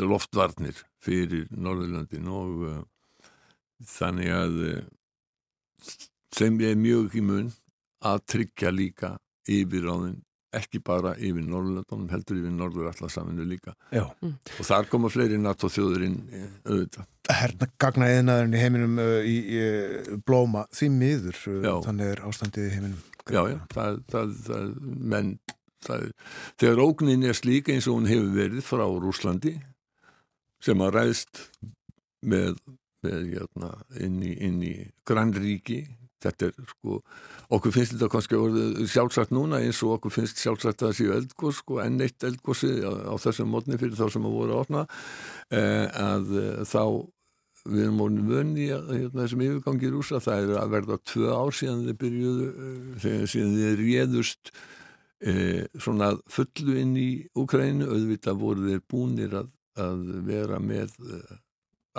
loftvarnir 0.00 0.78
fyrir 1.04 1.48
Norðurlandin 1.52 2.28
og 2.32 2.62
uh, 2.64 2.78
þannig 3.84 4.32
að 4.32 4.60
uh, 4.64 5.96
þeim 6.36 6.60
er 6.64 6.78
mjög 6.80 7.18
í 7.18 7.24
mun 7.24 7.50
að 8.06 8.22
tryggja 8.32 8.72
líka 8.72 9.16
yfiráðin 9.48 10.22
ekki 10.54 10.80
bara 10.84 11.14
yfir 11.16 11.44
Norrlöndunum, 11.44 12.06
heldur 12.12 12.38
yfir 12.38 12.54
Norður 12.54 12.90
allarsaminu 12.92 13.46
líka. 13.48 13.74
Já. 13.94 14.04
Og 14.22 14.62
þar 14.66 14.88
koma 14.92 15.10
fleiri 15.12 15.38
NATO 15.40 15.70
þjóðurinn 15.72 16.16
auðvitað. 16.64 17.10
Herna 17.26 17.68
gagna 17.82 18.08
eðnaðurinn 18.14 18.54
í 18.54 18.62
heiminum 18.62 18.98
uh, 19.02 19.18
í, 19.26 19.36
í 19.58 20.18
blóma 20.26 20.66
því 20.74 20.90
miður, 20.94 21.40
uh, 21.50 21.60
Já. 21.66 21.72
þannig 21.88 22.12
er 22.12 22.24
ástandið 22.28 22.68
í 22.68 22.74
heiminum. 22.76 23.04
Já, 23.26 23.40
já, 23.50 23.58
það, 23.74 24.00
það, 24.12 24.34
það, 24.46 24.74
menn, 25.14 25.32
það, 25.82 26.04
þegar 26.62 26.82
ógnin 26.84 27.26
er 27.26 27.38
slík 27.38 27.72
eins 27.74 27.88
og 27.90 27.98
hún 27.98 28.10
hefur 28.10 28.30
verið 28.36 28.66
frá 28.68 28.84
Rúslandi 28.86 29.56
sem 30.62 30.82
að 30.86 30.94
ræðst 30.94 31.42
með, 32.26 32.54
með 33.02 33.32
jæna, 33.34 33.72
inn 34.06 34.20
í, 34.22 34.32
inn 34.46 34.62
í 34.62 34.74
grannríki 35.08 35.82
þetta 36.24 36.48
er 36.48 36.70
sko, 36.70 37.00
okkur 37.56 37.74
finnst 37.74 37.94
þetta 37.94 38.10
kannski 38.12 38.38
orðið 38.40 38.78
sjálfsagt 38.92 39.34
núna 39.36 39.60
eins 39.64 39.82
og 39.84 39.96
okkur 39.98 40.14
finnst 40.14 40.40
sjálfsagt 40.40 40.82
að 40.82 40.88
það 40.88 40.96
séu 41.00 41.16
eldgós 41.16 41.60
sko, 41.62 41.80
enn 41.84 42.00
eitt 42.04 42.24
eldgósi 42.26 42.72
á, 42.80 42.92
á 43.12 43.14
þessum 43.20 43.52
mótni 43.52 43.80
fyrir 43.80 43.98
þá 43.98 44.06
sem 44.14 44.28
að 44.28 44.38
voru 44.38 44.56
að 44.56 44.62
opna. 44.64 44.86
Eh, 45.52 45.84
að 46.00 46.32
eh, 46.40 46.64
þá 46.68 46.82
við 47.66 47.86
erum 47.86 48.02
orðin 48.04 48.30
vönni 48.30 48.66
að 48.74 48.90
hérna, 48.94 49.24
þessum 49.24 49.44
yfirgangi 49.46 49.90
rúsa, 49.92 50.22
það 50.22 50.44
er 50.44 50.60
að 50.60 50.72
verða 50.76 50.98
tvö 51.10 51.32
ár 51.34 51.54
síðan 51.56 51.84
þið 51.86 51.98
byrjuðu 52.02 52.48
eh, 52.50 52.76
þegar 53.04 53.32
síðan 53.32 53.56
þið 53.56 53.80
réðust 53.80 54.52
eh, 55.32 55.62
svona 55.74 56.12
fullu 56.32 56.76
inn 56.82 56.94
í 57.00 57.08
Ukraínu, 57.38 57.88
auðvitað 57.90 58.40
voru 58.42 58.70
þeir 58.70 58.84
búnir 58.92 59.36
að, 59.42 59.50
að 59.82 60.06
vera 60.28 60.60
með 60.62 60.94
eh, 61.10 61.34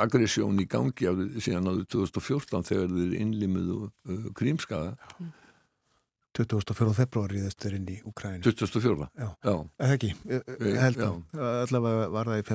aggressjón 0.03 0.61
í 0.61 0.67
gangi 0.69 1.09
síðan 1.43 1.71
árið 1.71 1.89
2014 1.95 2.69
þegar 2.69 2.95
þeir 2.95 3.17
innlimuðu 3.23 3.81
uh, 3.87 4.29
krímskaða 4.37 4.95
24. 6.37 6.93
februari 6.93 7.41
þessir 7.41 7.75
inn 7.79 7.87
í 7.89 7.95
Ukrænu. 8.05 8.43
2004 8.45 9.07
Já. 9.17 9.29
Eða 9.81 9.95
ekki, 9.95 10.09
eh, 10.29 10.41
Eh, 10.57 10.77
held 10.81 10.99
að 11.01 11.15
allavega 11.63 12.09
var 12.13 12.29
það 12.29 12.41
í 12.41 12.45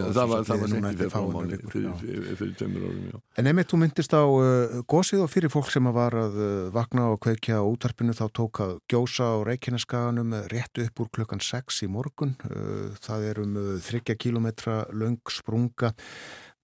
Já, 0.00 0.06
ár 0.06 0.14
það 0.16 0.16
sem 0.16 0.30
var, 0.30 0.44
það 0.46 0.60
var 0.60 0.72
núna 0.72 0.90
eftir 0.90 1.10
vikur, 1.52 2.36
fyrir, 2.40 2.54
tveimur 2.58 2.86
árum. 2.88 3.22
En 3.36 3.46
einmitt 3.46 3.70
þú 3.70 3.80
myndist 3.82 4.16
á 4.16 4.24
uh, 4.26 4.82
gósið 4.90 5.22
og 5.22 5.30
fyrir 5.30 5.52
fólk 5.52 5.70
sem 5.70 5.90
var 5.94 6.16
að 6.18 6.34
uh, 6.40 6.70
vakna 6.74 7.10
og 7.12 7.20
kveikja 7.22 7.62
útarpinu 7.62 8.16
þá 8.16 8.26
tók 8.32 8.62
að 8.64 8.74
gjósa 8.90 9.30
á 9.30 9.36
Reykjaneskaganum 9.46 10.34
rétt 10.50 10.82
upp 10.82 11.04
úr 11.04 11.12
klukkan 11.14 11.40
6 11.42 11.84
í 11.86 11.90
morgun. 11.90 12.34
Uh, 12.50 12.90
það 12.98 13.30
er 13.30 13.42
um 13.44 13.54
30 13.86 14.18
kilometra 14.18 14.86
löng 14.90 15.22
sprunga 15.30 15.94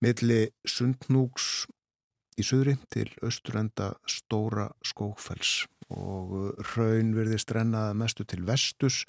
milli 0.03 0.49
Sundnúks 0.67 1.67
í 2.41 2.45
suðri 2.47 2.79
til 2.93 3.09
austurenda 3.23 3.93
Stóra 4.09 4.71
Skókfells 4.87 5.63
og 5.93 6.33
uh, 6.33 6.71
raun 6.73 7.13
virðist 7.17 7.53
rennaða 7.53 7.93
mestu 7.99 8.25
til 8.29 8.47
vestus. 8.49 9.03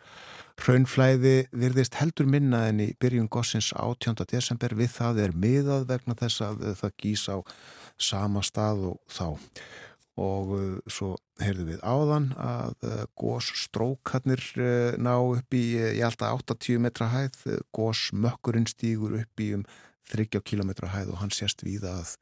Raunflæði 0.66 1.48
virðist 1.56 1.96
heldur 2.02 2.28
minna 2.30 2.66
en 2.70 2.82
í 2.84 2.90
byrjun 3.00 3.32
gossins 3.32 3.72
18. 3.78 4.26
desember 4.32 4.76
við 4.78 4.92
það 4.98 5.22
er 5.28 5.38
miðað 5.46 5.88
vegna 5.94 6.18
þess 6.20 6.44
að 6.44 6.68
uh, 6.68 6.76
það 6.82 6.98
gís 7.06 7.26
á 7.32 7.38
sama 8.02 8.44
stað 8.44 8.90
og 8.92 9.00
þá. 9.08 9.28
Og 10.20 10.52
uh, 10.58 10.66
svo 10.92 11.16
heyrðum 11.42 11.72
við 11.72 11.80
áðan 11.82 12.28
að 12.38 12.84
gósstrókarnir 13.18 14.44
ná 15.02 15.16
upp 15.18 15.56
í, 15.58 15.64
ég 15.80 16.04
held 16.04 16.22
að 16.22 16.44
80 16.54 16.84
metra 16.84 17.08
hæð, 17.10 17.40
gósmökkurinn 17.74 18.70
stígur 18.70 19.18
upp 19.18 19.42
í 19.42 19.50
um 19.58 19.66
30 20.12 20.44
kilometra 20.46 20.92
hæð 20.94 21.14
og 21.14 21.22
hann 21.22 21.34
sést 21.34 21.64
víða 21.66 21.96
að 22.02 22.16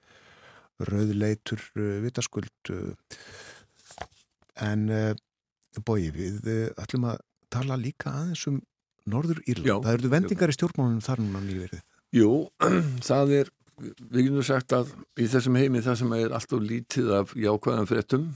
rauðleitur 0.92 1.62
uh, 1.78 1.98
vitaskuld 2.06 2.74
uh, 2.74 2.92
en 4.62 4.90
uh, 4.90 5.14
bói 5.86 6.12
við 6.14 6.46
ætlum 6.80 7.10
að 7.14 7.24
tala 7.52 7.80
líka 7.80 8.12
aðeins 8.12 8.46
um 8.50 8.62
Norður 9.10 9.42
Írland. 9.50 9.86
Það 9.86 9.98
eru 9.98 10.12
vendingar 10.12 10.52
í 10.52 10.56
stjórnmálunum 10.56 11.02
þar 11.02 11.24
núna 11.24 11.42
nýverið. 11.42 11.82
Jú, 12.14 12.32
það 13.10 13.36
er 13.40 13.52
við 13.82 14.28
getum 14.28 14.46
sagt 14.46 14.76
að 14.76 14.92
í 15.18 15.28
þessum 15.32 15.58
heimi 15.58 15.82
það 15.82 16.00
sem 16.02 16.16
er 16.18 16.36
alltaf 16.38 16.62
lítið 16.62 17.12
af 17.18 17.34
jákvæðan 17.40 17.90
fréttum 17.90 18.28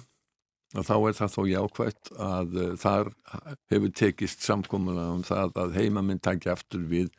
og 0.75 0.87
þá 0.87 0.95
er 0.95 1.17
það 1.19 1.33
þó 1.35 1.41
jákvætt 1.51 2.11
að 2.25 2.55
þar 2.81 3.11
hefur 3.71 3.93
tekist 3.99 4.45
samkomulega 4.45 5.13
um 5.13 5.21
það 5.27 5.59
að 5.61 5.77
heimaminn 5.79 6.23
takja 6.23 6.55
aftur 6.55 6.87
við 6.89 7.11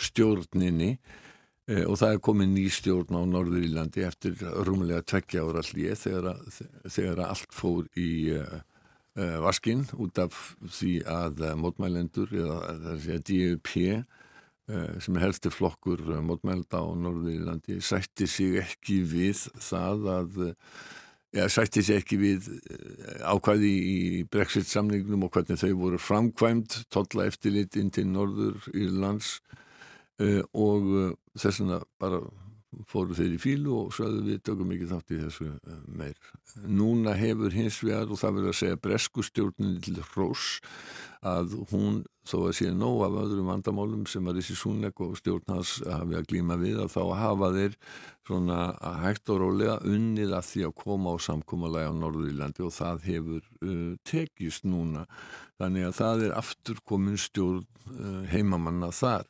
stjórninni 0.00 0.94
og 1.62 1.94
það 1.94 2.08
er 2.10 2.20
komið 2.26 2.48
ný 2.56 2.64
stjórn 2.74 3.14
á 3.14 3.22
Norður 3.22 3.62
Írlandi 3.62 4.02
eftir 4.02 4.34
rúmulega 4.66 5.04
tveggja 5.06 5.44
ára 5.46 5.62
hlýje 5.62 5.94
þegar, 6.00 6.40
þegar 6.90 7.22
allt 7.28 7.54
fór 7.54 7.86
í 7.94 8.34
uh, 8.34 8.56
uh, 9.18 9.38
vaskinn 9.44 9.84
út 10.00 10.18
af 10.22 10.38
því 10.66 10.96
að 11.08 11.44
mótmælendur 11.60 12.32
eða 12.34 12.58
það 12.66 13.06
er 13.06 13.20
að 13.20 13.24
DUP 13.30 13.76
eh, 13.76 14.98
sem 15.02 15.16
er 15.16 15.26
helsti 15.26 15.52
flokkur 15.52 16.02
eh, 16.06 16.24
mótmælda 16.24 16.82
á 16.82 16.86
Norðurlandi 16.96 17.80
sætti 17.84 18.28
sig 18.30 18.58
ekki 18.62 19.02
við 19.08 19.46
það 19.60 20.06
að 20.16 20.38
ja, 21.34 21.48
sætti 21.48 21.82
sig 21.84 22.02
ekki 22.02 22.20
við 22.20 22.48
eh, 22.52 23.24
ákvæði 23.26 23.72
í 23.72 23.98
Brexit 24.32 24.70
samningnum 24.70 25.26
og 25.26 25.34
hvernig 25.34 25.60
þau 25.60 25.72
voru 25.80 26.00
framkvæmt 26.00 26.82
tolla 26.92 27.28
eftirlit 27.30 27.76
inn 27.80 27.92
til 27.92 28.08
Norður 28.10 28.70
Írlands 28.72 29.40
og 30.54 31.16
þess 31.38 31.62
vegna 31.62 31.82
bara 32.02 32.22
fóru 32.88 33.16
þeir 33.16 33.34
í 33.36 33.40
fílu 33.40 33.74
og 33.82 33.92
sögðu 33.96 34.22
við 34.26 34.40
tökum 34.46 34.72
ekki 34.74 34.88
þátt 34.88 35.12
í 35.12 35.20
þessu 35.20 35.48
uh, 35.52 35.80
meir. 35.92 36.16
Núna 36.64 37.14
hefur 37.18 37.52
hins 37.54 37.78
vegar 37.84 38.10
og 38.12 38.20
það 38.20 38.38
verður 38.38 38.52
að 38.52 38.58
segja 38.60 38.80
breskustjórnin 38.86 39.78
til 39.84 39.98
hrós 40.12 40.46
að 41.22 41.54
hún 41.70 42.00
þó 42.26 42.36
að 42.48 42.56
sé 42.58 42.70
nóg 42.74 43.04
af 43.06 43.16
öðrum 43.24 43.50
vandamálum 43.50 44.02
sem 44.10 44.26
að 44.26 44.38
Rissi 44.38 44.56
Súnek 44.58 45.00
og 45.04 45.14
stjórn 45.18 45.52
hans 45.52 45.76
hafi 45.84 46.18
að 46.18 46.28
glíma 46.32 46.56
við 46.58 46.80
að 46.82 46.92
þá 46.94 47.02
hafa 47.20 47.50
þeir 47.54 47.76
svona 48.26 48.58
hægt 49.02 49.32
og 49.34 49.40
rólega 49.42 49.78
unnið 49.86 50.34
að 50.38 50.48
því 50.48 50.66
að 50.68 50.76
koma 50.82 51.14
á 51.14 51.16
samkómalega 51.28 51.92
á 51.92 51.98
Norðurílandi 51.98 52.66
og 52.66 52.74
það 52.74 53.08
hefur 53.10 53.42
uh, 53.42 53.94
tekist 54.08 54.66
núna 54.66 55.06
þannig 55.60 55.90
að 55.90 55.98
það 56.00 56.28
er 56.28 56.36
aftur 56.40 56.84
komin 56.88 57.20
stjórn 57.20 57.66
uh, 57.92 58.22
heimamanna 58.32 58.90
þar 58.94 59.28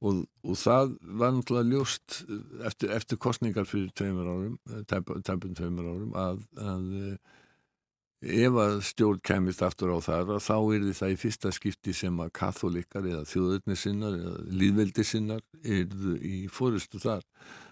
og, 0.00 0.22
og 0.46 0.56
það 0.56 0.94
var 1.20 1.34
náttúrulega 1.36 1.74
ljóst 1.74 2.22
uh, 2.26 2.40
eftir, 2.68 2.94
eftir 2.96 3.20
kostningar 3.20 3.68
fyrir 3.68 3.92
tveimur 3.96 4.30
árum, 4.32 4.56
tæp- 4.88 5.18
tæpum 5.26 5.54
tveimur 5.58 5.90
árum 5.92 6.16
að, 6.16 6.42
að 6.60 6.88
uh, 7.00 7.36
ef 8.20 8.56
að 8.60 8.74
stjórn 8.84 9.20
kemist 9.24 9.62
aftur 9.64 9.94
á 9.96 9.98
þar 10.04 10.34
þá 10.44 10.56
er 10.76 10.82
það 10.92 11.14
í 11.14 11.18
fyrsta 11.22 11.52
skipti 11.56 11.94
sem 11.96 12.18
að 12.20 12.32
katholikar 12.36 13.06
eða 13.08 13.24
þjóðurnisinnar 13.30 14.18
eða 14.18 14.34
líðveldisinnar 14.60 15.44
eru 15.64 16.16
í 16.20 16.44
fórustu 16.52 17.00
þar. 17.00 17.24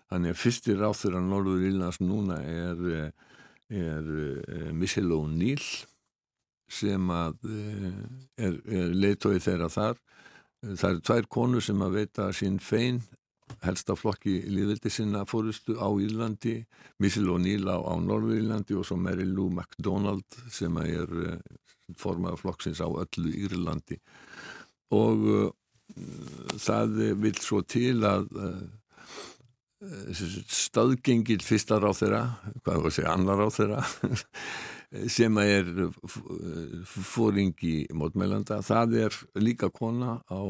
Þannig 0.08 0.32
að 0.32 0.40
fyrstir 0.40 0.80
ráþur 0.80 1.18
að 1.18 1.28
Norður 1.28 1.66
Írlands 1.68 2.00
núna 2.00 2.38
er, 2.40 2.80
eh, 2.96 3.10
er, 3.76 4.08
er 4.48 4.72
Michelle 4.72 5.12
O'Neill 5.18 5.66
sem 6.72 7.10
að 7.12 7.44
eh, 7.44 8.00
er, 8.40 8.56
er 8.64 8.96
leitói 8.96 9.36
þeirra 9.44 9.68
þar. 9.68 10.00
Það 10.62 10.90
eru 10.90 11.03
tvær 11.07 11.29
konur 11.31 11.64
sem 11.64 11.83
að 11.85 11.97
veita 12.01 12.29
sín 12.35 12.59
fein. 12.62 13.01
Helsta 13.62 13.94
flokki 13.97 14.42
líðveldi 14.51 14.90
sinna 14.92 15.23
fórustu 15.25 15.79
á 15.81 15.88
Írlandi 15.88 16.59
Michelle 17.01 17.33
O'Neill 17.33 17.64
á, 17.64 17.81
á 17.81 17.94
Norður-Írlandi 17.97 18.77
og 18.77 18.85
svo 18.85 18.99
Mary 19.01 19.25
Lou 19.25 19.49
MacDonald 19.55 20.37
sem 20.53 20.75
er 20.83 21.09
uh, 21.09 21.38
formaður 21.97 22.42
flokksins 22.42 22.83
á 22.85 22.88
öllu 22.90 23.33
Írlandi. 23.33 23.97
Og 24.92 25.25
uh, 25.33 25.49
það 26.61 27.01
vil 27.23 27.40
svo 27.40 27.62
til 27.64 28.03
að 28.05 28.29
uh, 28.37 28.66
staðgengil 30.53 31.40
fyrsta 31.47 31.79
ráð 31.79 32.03
þeirra 32.03 32.23
hvað 32.64 32.75
var 32.83 32.90
að 32.90 32.97
segja 32.99 33.14
annar 33.14 33.38
ráð 33.38 33.57
þeirra 33.61 33.83
sem 35.12 35.37
er 35.42 35.66
fóringi 36.88 37.87
mótmælanda 37.92 38.62
það 38.64 38.94
er 39.05 39.16
líka 39.37 39.68
kona 39.68 40.18
á 40.24 40.40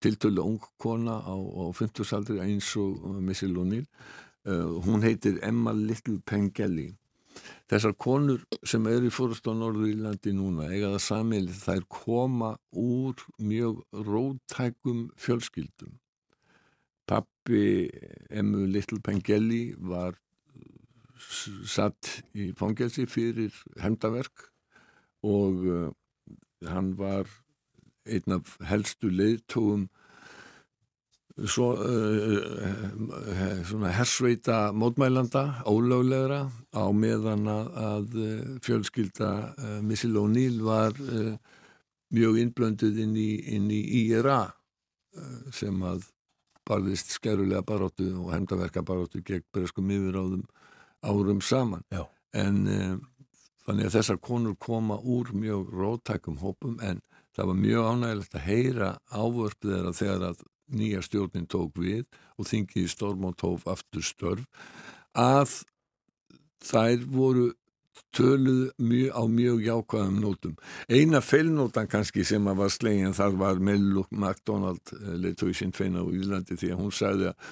tiltölu 0.00 0.44
ung 0.44 0.60
kona 0.80 1.18
á, 1.20 1.36
á 1.36 1.64
50 1.72 2.16
aldri 2.16 2.40
eins 2.40 2.70
og 2.80 3.20
Missy 3.20 3.50
Lónil 3.50 3.84
uh, 4.48 4.80
hún 4.86 5.04
heitir 5.04 5.36
Emma 5.44 5.72
Little 5.76 6.20
Pengelly 6.24 6.94
þessar 7.70 7.94
konur 8.00 8.42
sem 8.66 8.86
eru 8.88 9.08
í 9.08 9.14
fórust 9.14 9.46
á 9.48 9.52
Norður-Írlandi 9.52 10.34
núna 10.36 10.68
eiga 10.70 10.92
það 10.94 11.04
samil 11.06 11.46
þær 11.52 11.86
koma 11.92 12.50
úr 12.70 13.20
mjög 13.38 13.82
rótækum 13.92 15.06
fjölskyldum. 15.20 15.96
Pappi 17.08 17.90
Emmu 18.30 18.66
Little 18.70 19.00
Pengelly 19.04 19.74
var 19.76 20.16
satt 21.18 22.22
í 22.34 22.52
fangelsi 22.58 23.06
fyrir 23.10 23.54
hendaverk 23.82 24.48
og 25.24 25.66
uh, 25.66 25.90
hann 26.68 26.94
var 26.98 27.28
einn 28.04 28.36
af 28.36 28.56
helstu 28.68 29.10
leiðtóum 29.12 29.86
svo 31.50 31.72
uh, 31.82 33.88
hersveita 33.96 34.70
mótmælanda, 34.76 35.64
ólöglegra 35.66 36.44
á 36.70 36.84
meðan 36.94 37.48
að, 37.50 38.18
fjölskylda 38.62 39.30
uh, 39.54 39.80
Missile 39.82 40.20
O'Neill 40.20 40.60
var 40.62 40.92
mjög 42.14 42.38
innblönduð 42.42 43.00
inn 43.02 43.16
í, 43.18 43.30
inn 43.56 43.70
í 43.72 43.80
IRA 44.04 44.44
sem 45.54 45.78
að 45.86 46.06
barðist 46.66 47.12
skerulega 47.14 47.62
baróttu 47.66 48.06
og 48.18 48.32
hendaverka 48.34 48.82
baróttu 48.86 49.22
gegn 49.26 49.44
breskum 49.54 49.90
yfiráðum 49.94 50.44
árum 51.04 51.42
saman 51.44 51.84
Já. 51.92 52.06
en 52.36 52.62
um, 52.68 53.02
þannig 53.66 53.88
að 53.88 53.96
þessar 53.98 54.20
konur 54.24 54.56
koma 54.60 54.98
úr 55.00 55.32
mjög 55.36 55.70
rótækum 55.72 56.40
hópum 56.42 56.80
en 56.84 57.02
það 57.34 57.50
var 57.50 57.60
mjög 57.60 57.90
ánægilegt 57.90 58.38
að 58.38 58.48
heyra 58.48 58.90
ávörp 59.10 59.60
þeirra 59.64 59.94
þegar 59.96 60.26
að 60.30 60.44
nýja 60.74 61.02
stjórnin 61.04 61.50
tók 61.50 61.76
við 61.80 62.04
og 62.38 62.48
þingið 62.48 62.86
í 62.86 62.90
Stormont 62.90 63.38
tóf 63.40 63.66
aftur 63.70 64.04
störf 64.04 64.46
að 65.14 65.60
þær 66.64 67.04
voru 67.12 67.50
töluð 68.14 68.70
mjög, 68.78 69.10
á 69.14 69.22
mjög 69.30 69.62
jákvæðum 69.64 70.18
nótum. 70.22 70.56
Eina 70.90 71.20
feilnótan 71.22 71.90
kannski 71.90 72.24
sem 72.26 72.46
að 72.50 72.60
var 72.62 72.72
slegin 72.74 73.16
þar 73.16 73.38
var 73.38 73.62
Melluk 73.62 74.10
MacDonald 74.10 74.94
leitói 75.22 75.54
sinn 75.54 75.74
feina 75.74 76.02
á 76.02 76.06
Ílandi 76.06 76.58
því 76.58 76.72
að 76.74 76.82
hún 76.82 76.94
sagði 76.94 77.30
að 77.32 77.50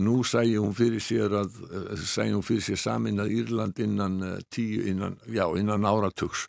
nú 0.00 0.18
sæði 0.26 0.58
hún 0.58 0.74
fyrir 0.76 1.02
sér 1.02 1.34
að 1.42 1.58
sæði 2.02 2.34
hún 2.34 2.44
fyrir 2.46 2.66
sér 2.66 2.80
samin 2.80 3.22
að 3.22 3.34
Írland 3.38 3.80
innan 3.84 4.18
tíu, 4.52 4.82
innan, 4.90 5.16
já, 5.30 5.44
innan 5.58 5.86
áratugs. 5.88 6.46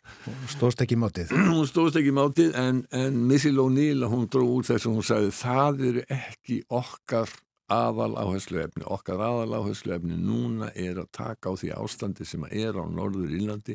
Stóðst 0.52 0.82
ekki 0.84 0.98
mátið. 1.00 1.34
hún 1.34 1.66
stóðst 1.68 2.00
ekki 2.00 2.14
mátið 2.20 2.54
en, 2.60 2.84
en 2.90 3.18
Missy 3.28 3.54
O'Neill 3.54 4.06
hún 4.10 4.28
dró 4.32 4.46
úr 4.58 4.66
þess 4.66 4.86
að 4.86 4.96
hún 4.98 5.06
sagði 5.06 5.34
það 5.40 5.84
eru 5.90 6.06
ekki 6.18 6.62
okkar 6.68 7.34
aðal 7.72 8.14
áherslu 8.14 8.60
efni, 8.62 8.84
okkar 8.86 9.22
aðal 9.26 9.58
áherslu 9.58 9.96
efni 9.96 10.16
núna 10.20 10.70
er 10.78 11.00
að 11.02 11.10
taka 11.18 11.50
á 11.50 11.58
því 11.58 11.72
ástandi 11.74 12.26
sem 12.28 12.44
er 12.46 12.78
á 12.78 12.84
Norður 12.86 13.32
Írlandi 13.34 13.74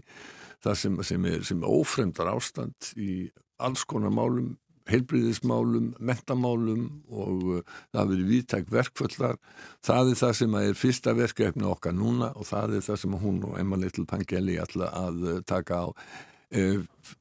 það 0.63 0.77
sem, 0.79 0.99
sem 1.03 1.27
er, 1.27 1.43
er 1.43 1.65
ófremdar 1.67 2.31
ástand 2.31 2.93
í 2.95 3.25
alls 3.61 3.83
konar 3.83 4.13
málum 4.15 4.53
heilbriðismálum, 4.91 5.91
mentamálum 5.99 6.87
og 7.09 7.45
uh, 7.57 7.61
það 7.93 8.11
verið 8.13 8.33
viðtæk 8.33 8.73
verkföllar 8.73 9.37
það 9.85 10.11
er 10.13 10.19
það 10.23 10.35
sem 10.41 10.57
er 10.61 10.81
fyrsta 10.81 11.15
verkefni 11.17 11.69
okkar 11.69 11.95
núna 11.97 12.31
og 12.35 12.49
það 12.49 12.77
er 12.79 12.89
það 12.89 13.01
sem 13.05 13.21
hún 13.23 13.39
og 13.47 13.57
Emma 13.61 13.79
Little 13.79 14.07
Pangeli 14.09 14.59
ætla 14.61 14.91
að 15.03 15.23
uh, 15.25 15.39
taka 15.47 15.85
á 15.85 15.87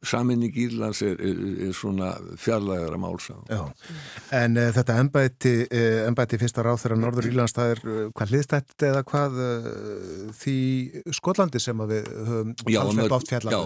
saminning 0.03 0.55
Írlands 0.57 1.01
er, 1.03 1.19
er, 1.23 1.39
er 1.69 1.73
svona 1.77 2.11
fjarlægara 2.41 2.99
málsá 3.01 3.37
En 4.35 4.57
uh, 4.59 4.69
þetta 4.75 4.97
ennbæti 5.01 5.53
uh, 5.65 6.07
ennbæti 6.09 6.39
fyrsta 6.41 6.65
ráð 6.67 6.83
þegar 6.85 7.01
Norður 7.01 7.29
Írlands 7.31 7.55
það 7.57 7.75
er 7.75 7.83
hvað 8.17 8.35
hliðstætt 8.35 8.87
eða 8.91 9.03
hvað 9.11 9.39
því 10.41 10.57
Skotlandi 11.17 11.63
sem 11.63 11.85
við 11.91 12.09
höfum 12.31 12.55
alveg 12.83 13.17
oft 13.17 13.33
fjallar 13.33 13.57
Já, 13.57 13.61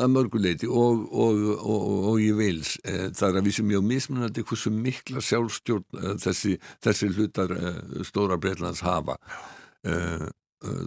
að 0.00 0.08
mörguleiti 0.14 0.70
og, 0.70 1.04
og, 1.12 1.42
og, 1.58 1.90
og 2.12 2.22
ég 2.22 2.38
veils 2.38 2.76
það 2.84 3.28
er 3.30 3.40
að 3.40 3.50
við 3.50 3.58
sem 3.58 3.68
mjög 3.70 3.88
mismunandi 3.90 4.46
hversu 4.48 4.72
mikla 4.74 5.24
sjálfstjórn 5.24 6.18
þessi, 6.22 6.56
þessi 6.84 7.12
hlutar 7.12 7.54
stóra 8.06 8.40
Breitlands 8.40 8.84
hafa 8.84 9.18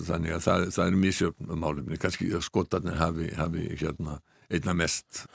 þannig 0.07 0.37
að 0.37 0.47
það, 0.47 0.65
það 0.77 0.87
er 0.87 0.97
mísjöfn 1.03 1.53
málumni, 1.61 2.01
kannski 2.01 2.31
skotarnir 2.45 2.97
hafi, 3.01 3.29
hafi 3.37 3.69
hérna 3.77 4.19
einna 4.49 4.75
mest 4.77 5.25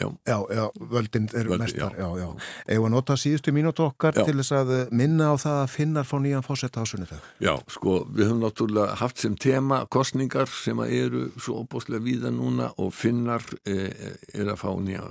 Já, 0.00 0.10
já, 0.26 0.46
já 0.50 0.70
völdin 0.90 1.28
er 1.34 1.46
Völdi, 1.48 1.58
mestar 1.58 1.92
já. 1.92 1.98
já, 1.98 2.18
já. 2.18 2.28
Eða 2.66 2.88
nota 2.90 3.14
síðustu 3.14 3.52
mínútu 3.54 3.84
okkar 3.86 4.16
Já. 4.18 4.24
til 4.26 4.40
þess 4.40 4.50
að 4.52 4.72
minna 4.90 5.28
á 5.30 5.34
það 5.38 5.58
að 5.60 5.70
finnar 5.70 6.08
fá 6.08 6.16
nýjan 6.18 6.42
fósetta 6.42 6.82
á 6.82 6.84
sunnudag 6.84 7.20
Já, 7.38 7.54
sko, 7.70 8.00
við 8.10 8.26
höfum 8.26 8.42
náttúrulega 8.42 8.96
haft 8.98 9.22
sem 9.22 9.36
tema 9.38 9.84
kostningar 9.86 10.50
sem 10.50 10.82
eru 10.82 11.28
svo 11.38 11.60
opbóðslega 11.62 12.02
víða 12.02 12.34
núna 12.34 12.72
og 12.74 12.90
finnar 12.90 13.46
eh, 13.70 14.18
er 14.34 14.50
að 14.50 14.58
fá 14.64 14.74
nýja 14.82 15.06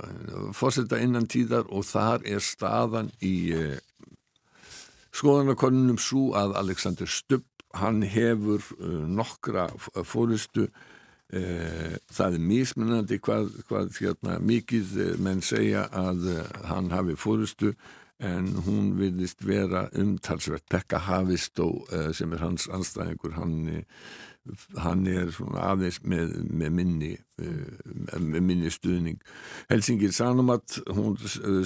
fórseta 0.52 1.00
innan 1.00 1.30
tíðar 1.32 1.64
og 1.72 1.88
þar 1.88 2.28
er 2.28 2.44
staðan 2.44 3.08
í 3.24 3.34
eh, 3.56 3.80
skoðanakonunum 5.16 5.96
svo 5.96 6.34
að 6.36 6.58
Alexander 6.60 7.08
Stubb 7.08 7.48
hann 7.80 8.02
hefur 8.06 8.62
uh, 8.78 9.02
nokkra 9.08 9.68
fórustu 10.06 10.68
uh, 10.68 11.96
það 12.12 12.38
er 12.38 12.46
mismunandi 12.52 13.20
hvað, 13.24 13.50
hvað 13.68 13.98
hérna, 14.00 14.38
mikið 14.42 14.96
uh, 14.98 15.12
menn 15.22 15.42
segja 15.44 15.88
að 15.90 16.30
uh, 16.32 16.40
hann 16.70 16.92
hafi 16.94 17.18
fórustu 17.18 17.74
en 18.24 18.52
hún 18.64 18.92
virðist 18.96 19.42
vera 19.44 19.88
umtalsvert. 19.98 20.64
Pekka 20.70 21.00
Havistó 21.08 21.66
uh, 21.90 22.10
sem 22.14 22.32
er 22.32 22.44
hans 22.44 22.68
anstæðingur 22.70 23.34
hann, 23.36 23.84
hann 24.76 25.06
er 25.08 25.30
svona 25.32 25.62
aðeins 25.70 26.00
með, 26.04 26.34
með 26.52 26.74
minni 26.76 27.10
uh, 27.40 28.18
með 28.20 28.42
minni 28.44 28.72
stuðning. 28.72 29.22
Helsingir 29.70 30.12
Sanomat 30.12 30.78
hún 30.92 31.16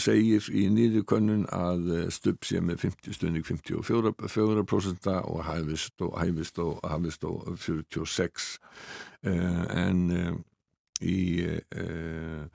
segir 0.03 0.47
í 0.55 0.69
nýðukönnun 0.73 1.49
að 1.55 1.91
uh, 1.91 2.05
stupp 2.14 2.47
sé 2.47 2.62
með 2.62 2.85
50 2.87 3.19
stuðning 3.19 3.49
54% 3.49 5.11
og 5.25 5.43
Havistó 5.49 6.12
Havistó, 6.14 6.69
Havistó 6.87 7.35
46 7.57 8.49
uh, 9.27 9.64
en 9.75 10.07
uh, 10.14 10.33
í 11.03 11.19
uh, 11.47 12.47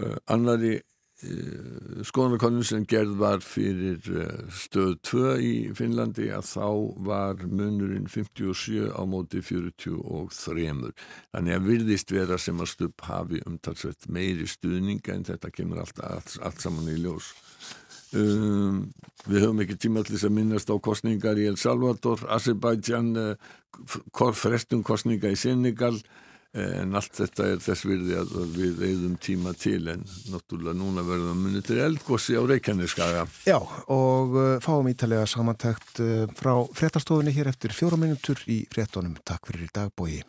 uh, 0.00 0.16
annari 0.32 0.78
skoðanakonun 2.04 2.66
sem 2.66 2.84
gerð 2.88 3.14
var 3.20 3.42
fyrir 3.44 4.00
stöð 4.52 4.96
2 5.08 5.34
í 5.40 5.52
Finnlandi 5.76 6.28
að 6.34 6.48
þá 6.50 6.68
var 7.06 7.44
munurinn 7.48 8.08
57 8.10 8.90
á 8.92 9.02
móti 9.08 9.42
43 9.44 10.92
þannig 11.34 11.56
að 11.56 11.68
virðist 11.68 12.14
vera 12.14 12.38
sem 12.40 12.60
að 12.60 12.72
stupp 12.74 13.06
hafi 13.08 13.40
umtalsveit 13.48 14.08
meiri 14.08 14.48
stuðninga 14.48 15.14
en 15.14 15.26
þetta 15.30 15.52
kemur 15.54 15.82
allt, 15.84 16.02
allt, 16.04 16.36
allt 16.44 16.64
saman 16.64 16.90
í 16.92 16.98
ljós. 17.00 17.32
Um, 18.14 18.92
við 19.26 19.42
höfum 19.42 19.62
ekki 19.64 19.78
tíma 19.80 20.04
til 20.04 20.14
þess 20.14 20.28
að 20.28 20.36
minnast 20.36 20.70
á 20.70 20.76
kostningar 20.78 21.40
í 21.40 21.48
El 21.50 21.56
Salvador, 21.58 22.20
Azerbaijan 22.30 23.10
uh, 23.18 24.34
frestum 24.38 24.84
kostninga 24.86 25.32
í 25.32 25.38
Senegal 25.38 25.96
en 26.54 26.94
allt 26.94 27.16
þetta 27.18 27.46
er 27.50 27.62
þess 27.62 27.86
virði 27.88 28.18
að 28.20 28.34
við 28.54 28.82
eigðum 28.88 29.16
tíma 29.22 29.54
til 29.58 29.80
en 29.90 30.04
náttúrulega 30.30 30.78
núna 30.78 31.02
verðum 31.06 31.32
við 31.32 31.48
munið 31.48 31.66
til 31.70 31.80
eldgósi 31.82 32.38
á 32.38 32.42
Reykjaneskaga. 32.46 33.24
Já, 33.48 33.58
og 33.90 34.38
uh, 34.38 34.52
fáum 34.62 34.90
ítalega 34.92 35.26
samantækt 35.30 36.04
uh, 36.04 36.28
frá 36.38 36.52
fréttastofunni 36.78 37.34
hér 37.34 37.50
eftir 37.50 37.74
fjóra 37.74 37.98
minútur 37.98 38.38
í 38.46 38.62
fréttonum. 38.70 39.18
Takk 39.26 39.50
fyrir 39.50 39.66
í 39.66 39.74
dag, 39.74 39.90
bói. 39.98 40.22